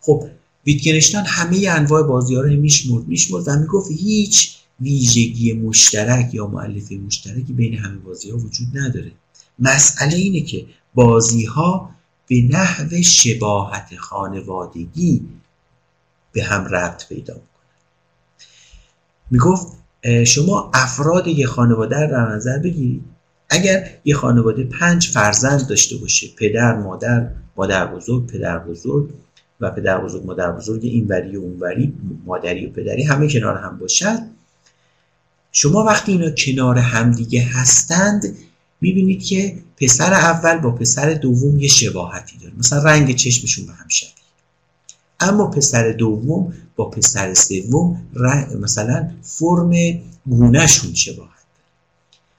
[0.00, 0.28] خب
[0.68, 6.94] ویتگنشتاین همه انواع بازی ها رو میشمرد میشمرد و می‌گفت هیچ ویژگی مشترک یا معلفه
[6.94, 9.12] مشترکی بین همه بازی ها وجود نداره.
[9.58, 11.90] مسئله اینه که بازی ها
[12.26, 15.28] به نحو شباهت خانوادگی
[16.32, 17.48] به هم ربط پیدا می‌کنن.
[19.30, 19.66] می‌گفت
[20.26, 23.04] شما افراد یه خانواده رو در نظر بگیرید.
[23.50, 29.10] اگر یه خانواده پنج فرزند داشته باشه پدر مادر مادر بزرگ پدر بزرگ
[29.60, 31.94] و پدر بزرگ مادر بزرگ اینوری و اونوری
[32.26, 34.18] مادری و پدری همه کنار هم باشد.
[35.52, 38.36] شما وقتی اینا کنار همدیگه هستند
[38.80, 42.52] می‌بینید که پسر اول با پسر دوم یه شباهتی داره.
[42.58, 44.12] مثلا رنگ چشمشون به هم شبیه.
[45.20, 48.02] اما پسر دوم با پسر سوم
[48.60, 49.72] مثلا فرم
[50.26, 51.28] گونهشون شباهت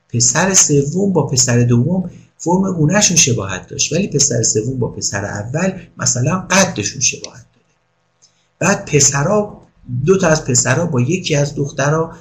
[0.09, 2.09] پسر سوم با پسر دوم
[2.39, 3.93] فرم گونهشون شباهت داشت.
[3.93, 7.65] ولی پسر سوم با پسر اول مثلا قدشون شباهت داره.
[8.59, 9.61] بعد پسرها
[10.05, 12.15] دو تا از پسرها با یکی از دخترها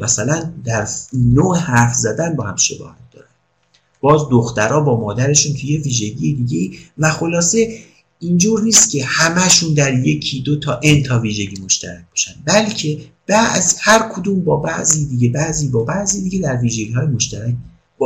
[0.00, 3.26] مثلا در نوع حرف زدن با هم شباهت دارن.
[4.00, 7.78] باز دخترها با مادرشون توی ویژگی دیگه و خلاصه
[8.20, 12.32] اینجور نیست که همهشون در یکی دو تا ان تا ویژگی مشترک باشن.
[12.44, 17.54] بلکه بعض هر کدوم با بعضی دیگه بعضی با بعضی دیگه در ویژگی های مشترک.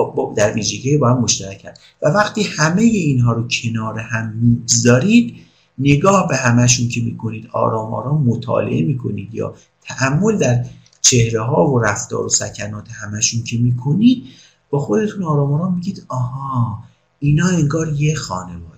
[0.04, 1.70] با, در ویژگی با هم مشترکن
[2.02, 5.34] و وقتی همه اینها رو کنار هم می‌گذارید
[5.78, 10.64] نگاه به همهشون که می‌کنید آرام آرام مطالعه می‌کنید یا تعمل در
[11.00, 14.24] چهره ها و رفتار و سکنات همشون که می‌کنید
[14.70, 16.84] با خودتون آرام آرام میگید آها
[17.20, 18.76] اینا انگار یه خانواده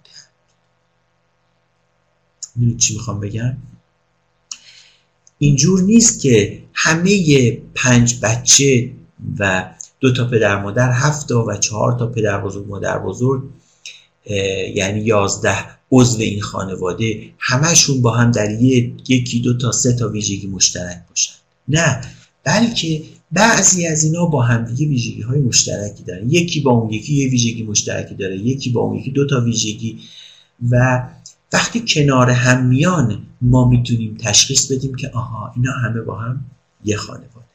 [2.57, 3.57] می‌دونید چی می‌خوام بگم؟
[5.39, 8.91] اینجور نیست که همه پنج بچه
[9.39, 9.71] و
[10.01, 13.43] دو تا پدر مادر هفت تا و چهار تا پدر بزرگ مادر بزرگ
[14.75, 15.57] یعنی یازده
[15.93, 18.51] عضو این خانواده همشون با هم در
[19.09, 21.35] یکی دو تا سه تا ویژگی مشترک باشن.
[21.69, 22.01] نه
[22.45, 26.31] بلکه بعضی از اینا با همدیگه ویژگی های مشترکی دارن.
[26.31, 29.99] یکی با اون یکی یه ویژگی مشترکی داره یکی با اون یکی دو تا ویژگی.
[30.71, 31.03] و
[31.53, 36.45] وقتی کنار هم میان ما می‌تونیم تشخیص بدیم که آها اینا همه با هم
[36.85, 37.48] یه خانواده.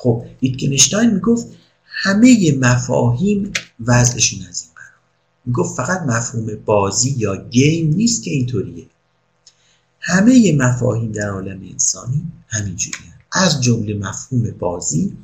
[0.00, 1.46] خب ویتگنشتاین می‌گفت
[1.84, 3.52] همه مفاهیم
[3.86, 4.98] وضعشون از این قرار
[5.46, 8.86] می‌گفت فقط مفهوم بازی یا گیم نیست که اینطوریه.
[10.00, 13.12] همه مفاهیم در عالم انسانی همینجوریه.
[13.32, 15.16] از جمله مفهوم بازی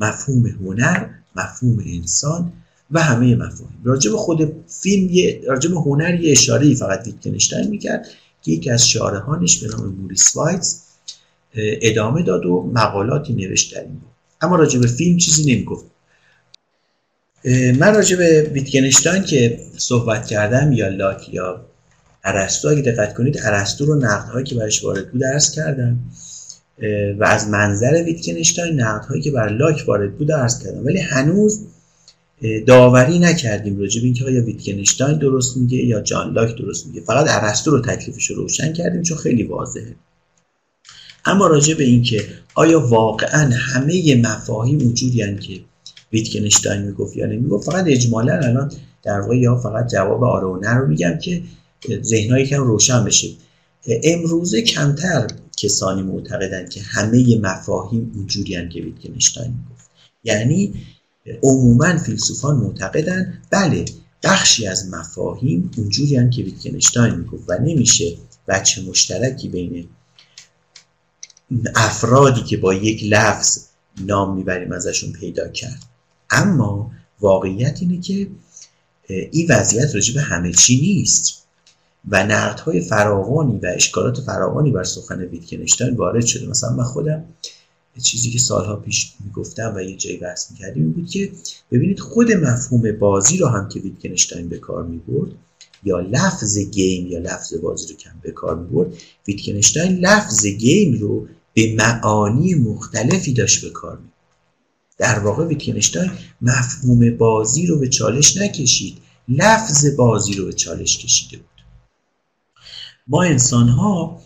[0.00, 2.52] مفهوم هنر مفهوم انسان
[2.90, 3.80] و همه مفاهیم.
[3.84, 8.06] راجع به خود فیلم یه راجع به هنر یه اشاره فقط ویتکنشتاین می‌کرد
[8.42, 10.80] که یکی از شارهانش به نام موریس وایتز
[11.54, 14.00] ادامه داد و مقالاتی نوشت در این
[14.40, 15.84] اما راجع به فیلم چیزی نمی‌گفت.
[17.78, 21.60] من راجع به ویتکنشتاین که صحبت کردم یا لاک یا
[22.24, 25.98] ارسطو اگه دقت کنید ارسطو رو نقدهایی که برش وارد بود درس کردم.
[27.18, 30.86] و از منظر ویتکنشتاین نقدهایی که بر لاک وارد بود درس کردم.
[30.86, 31.60] ولی هنوز
[32.66, 37.00] داوری نکردیم راجع به اینکه آیا ویتکنشتاین درست میگه یا جان لاک درست میگه.
[37.00, 39.94] فقط ارسطو رو تکلیفش رو روشن کردیم چون خیلی واضحه.
[41.26, 42.24] اما راجع به اینکه
[42.54, 45.60] آیا واقعا همه مفاهیم وجودی که
[46.12, 48.72] ویتکنشتاین می‌گفت یا نمی‌گفت فقط اجمالا الان
[49.02, 51.42] در واقع یا فقط جواب آره و نه رو میگم که
[52.02, 53.28] ذهنهایی کم روشن بشه.
[54.04, 59.90] امروزه کمتر کسانی معتقدن که همه مفاهیم اونجوری که ویتکنشتاین می‌گفت.
[60.24, 60.74] یعنی
[61.42, 63.84] عموما فیلسوفان معتقدن بله
[64.22, 68.14] بخشی از مفاهیم اونجوری که ویتکنشتاین می‌گفت و نمیشه
[68.48, 69.88] بچه مشترکی بین
[71.74, 73.58] افرادی که با یک لفظ
[74.00, 75.82] نام می‌بریم ازشون پیدا کرد.
[76.30, 76.90] اما
[77.20, 78.28] واقعیت اینه که
[79.08, 81.42] این وضعیت راجع به همه چی نیست.
[82.08, 86.46] و نقدهای فراوانی و اشکالات فراوانی بر سخن ویتکنشتاین وارد شده.
[86.46, 87.24] مثلا من خودم
[88.02, 91.32] چیزی که سالها پیش می‌گفتم و یه جایی بحث می‌کردیم بود که
[91.70, 95.30] ببینید خود مفهوم بازی رو هم که ویتکنشتاین به کار می‌برد
[95.84, 98.92] یا لفظ گیم یا لفظ بازی رو کم به کار می‌برد
[99.28, 104.12] ویتکنشتاین لفظ گیم رو به معانی مختلفی داشت به کار می‌برد
[104.98, 106.10] در واقع ویتکنشتاین
[106.42, 108.98] مفهوم بازی رو به چالش نکشید.
[109.28, 111.46] لفظ بازی رو به چالش کشیده بود.
[113.06, 114.20] ما انسان ها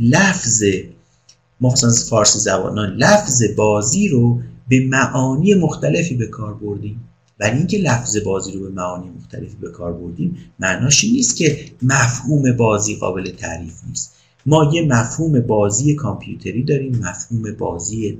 [0.00, 0.64] لفظ
[1.60, 7.08] مخصوصا فارسی زبانان لفظ بازی رو به معانی مختلفی به کار بردیم.
[7.40, 12.56] ولی اینکه لفظ بازی رو به معانی مختلفی به کار بردیم معناش نیست که مفهوم
[12.56, 14.17] بازی قابل تعریف نیست.
[14.48, 18.18] ما یه مفهوم بازی کامپیوتری داریم مفهوم بازی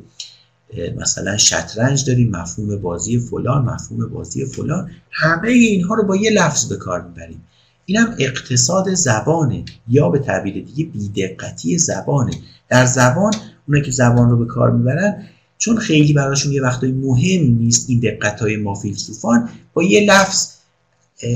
[0.96, 4.90] مثلا شطرنج داریم مفهوم بازی فلان مفهوم بازی فلان.
[5.10, 7.44] همه اینها رو با یه لفظ به کار می‌بریم.
[7.86, 12.32] اینم اقتصاد زبانه یا به تعبیر دیگه بیدقتی زبانه.
[12.68, 13.32] در زبان
[13.68, 15.24] اونا که زبان رو به کار می‌برن
[15.58, 20.48] چون خیلی براشون یه وقتایی مهم نیست این دقت های ما فیلسوفان با یه لفظ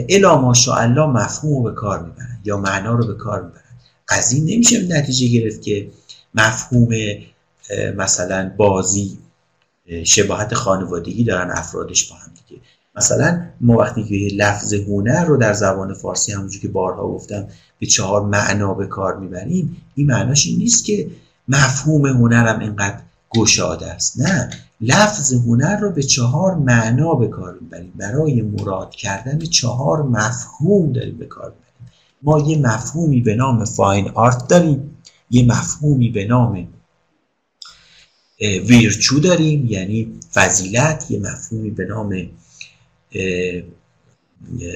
[0.08, 3.62] الا ماشاءالله مفهوم رو به کار می‌برن یا معنا رو به کار می‌برن.
[4.32, 5.88] این نمیشه نتیجه گرفت که
[6.34, 6.88] مفهوم
[7.96, 9.18] مثلا بازی
[10.04, 12.62] شباهت خانوادگی دارن افرادش با هم دیگه.
[12.96, 17.46] مثلا ما وقتی که لفظ هنر رو در زبان فارسی همونجور که بارها گفتم
[17.78, 21.10] به چهار معنا به کار می‌بریم این معناش این نیست که
[21.48, 22.98] مفهوم هنرم اینقدر
[23.30, 24.20] گشاده است.
[24.20, 24.50] نه
[24.80, 27.92] لفظ هنر رو به چهار معنا به کار می‌بریم.
[27.96, 31.71] برای مراد کردن چهار مفهوم داریم به کار می‌بریم.
[32.22, 34.96] ما یه مفهومی به نام فاین آرت داریم
[35.30, 36.68] یه مفهومی به نام
[38.40, 42.28] ویرچو داریم یعنی فضیلت یه مفهومی به نام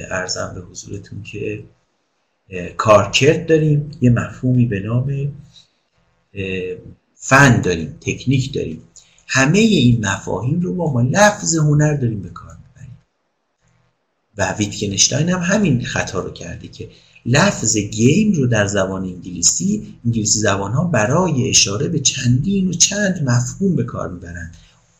[0.09, 1.63] ارزم به حضورتون که
[2.77, 5.33] کارکرد داریم یه مفهومی به نام
[7.15, 8.81] فن داریم تکنیک داریم.
[9.27, 12.97] همه این مفاهیم رو ما با لفظ هنر داریم به کار می‌بریم.
[14.37, 16.89] و ویتکنشتاین هم همین خطا رو کرده که
[17.27, 23.23] لفظ گیم رو در زبان انگلیسی انگلیسی زبان ها برای اشاره به چندین و چند
[23.29, 24.51] مفهوم به کار می‌برن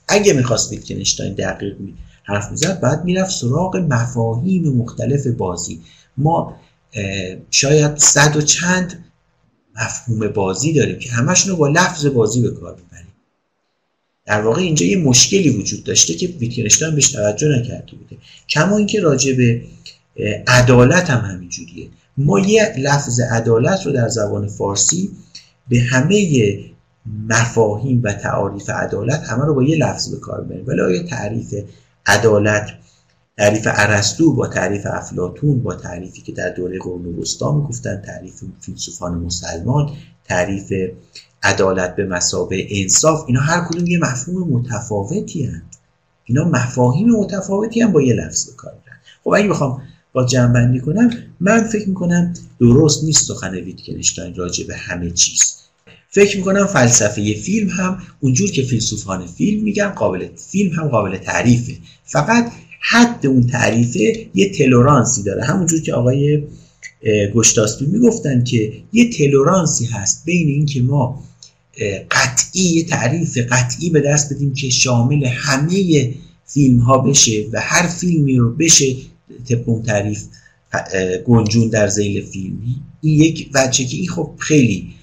[0.07, 1.93] اگه می‌خواست ویتکنشتاین دقیق می
[2.23, 5.81] حرف می‌زد بعد می‌رفت سراغ مفاهیم مختلف بازی.
[6.17, 6.55] ما
[7.51, 9.05] شاید صد و چند
[9.75, 13.13] مفهوم بازی داریم که همشون رو با لفظ بازی به کار می‌بریم.
[14.25, 18.17] در واقع اینجا یه مشکلی وجود داشته که ویتکنشتاین بهش توجه نکرده بوده.
[18.49, 19.61] کما اینکه راجع به
[20.47, 21.87] عدالت هم همینجوریه.
[22.17, 25.11] ما یه لفظ عدالت رو در زبان فارسی
[25.69, 26.59] به همه
[27.29, 30.67] مفاهیم و تعاریف عدالت همه رو با یه لفظ به کار می‌بریم.
[30.67, 31.53] ولی آیا تعریف
[32.05, 32.69] عدالت
[33.37, 39.13] تعریف ارسطو با تعریف افلاتون با تعریفی که در دوره قرون وسطا می‌گفتن تعریف فیلسوفان
[39.13, 39.91] مسلمان
[40.25, 40.73] تعریف
[41.43, 45.79] عدالت به مسابه انصاف اینا هر کدوم یه مفهوم متفاوتی هست
[46.23, 48.73] اینا مفاهیم متفاوتی هم با یه لفظ به کار
[49.23, 49.81] خب اگه بخوام
[50.13, 51.09] با جنبندی کنم
[51.39, 55.53] من فکر می‌کنم درست نیست سخن ویتکنشتاین راجع به همه چیز.
[56.09, 61.73] فکر می‌کنم فلسفه فیلم هم اونجور که فیلسوفان فیلم میگن قابل فیلم هم قابل تعریفه.
[62.05, 62.51] فقط
[62.81, 65.43] حد اون تعریفه یه تلورانسی داره.
[65.43, 66.43] همونجور که آقای
[67.35, 71.23] گشتاسبی می‌گفتن که یه تلورانسی هست بین اینکه ما
[72.11, 76.13] قطعی یه تعریف قطعی به دست بدیم که شامل همه
[76.45, 78.95] فیلم ها بشه و هر فیلمی رو بشه
[79.49, 80.23] طبق تعریف
[81.25, 84.93] گنجون در زیل فیلمی این یک وجه که این خب خیلی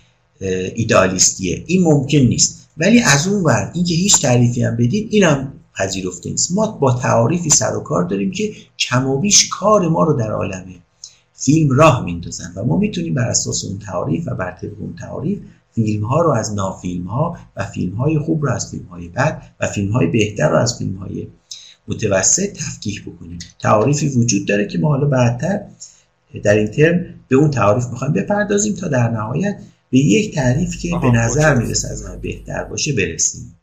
[0.74, 2.68] ایدالیستیه این ممکن نیست.
[2.76, 6.52] ولی از اون ور اینکه هیچ تعریفی هم بدین اینم پذیرفته نیست.
[6.52, 10.30] ما با تعاریفی سر و کار داریم که کم و بیش کار ما رو در
[10.30, 10.64] عالم
[11.34, 15.38] فیلم راه میندازن و ما می‌تونیم بر اساس اون تعاریف و بر طبق اون تعاریف
[15.74, 19.42] فیلم ها رو از نافیلم ها و فیلم های خوب رو از فیلم های بد
[19.60, 21.26] و فیلم های بهتر رو از فیلم های
[21.88, 23.38] متوسط تفکیک بکنیم.
[23.60, 25.60] تعاریفی وجود داره که ما حالا بعدتر
[26.42, 29.58] در این ترم به اون تعاریف می‌خوایم بپردازیم تا در نهایت
[29.90, 33.56] به یک تعریف که به نظر می‌رسه از بهتر باشه برسیم.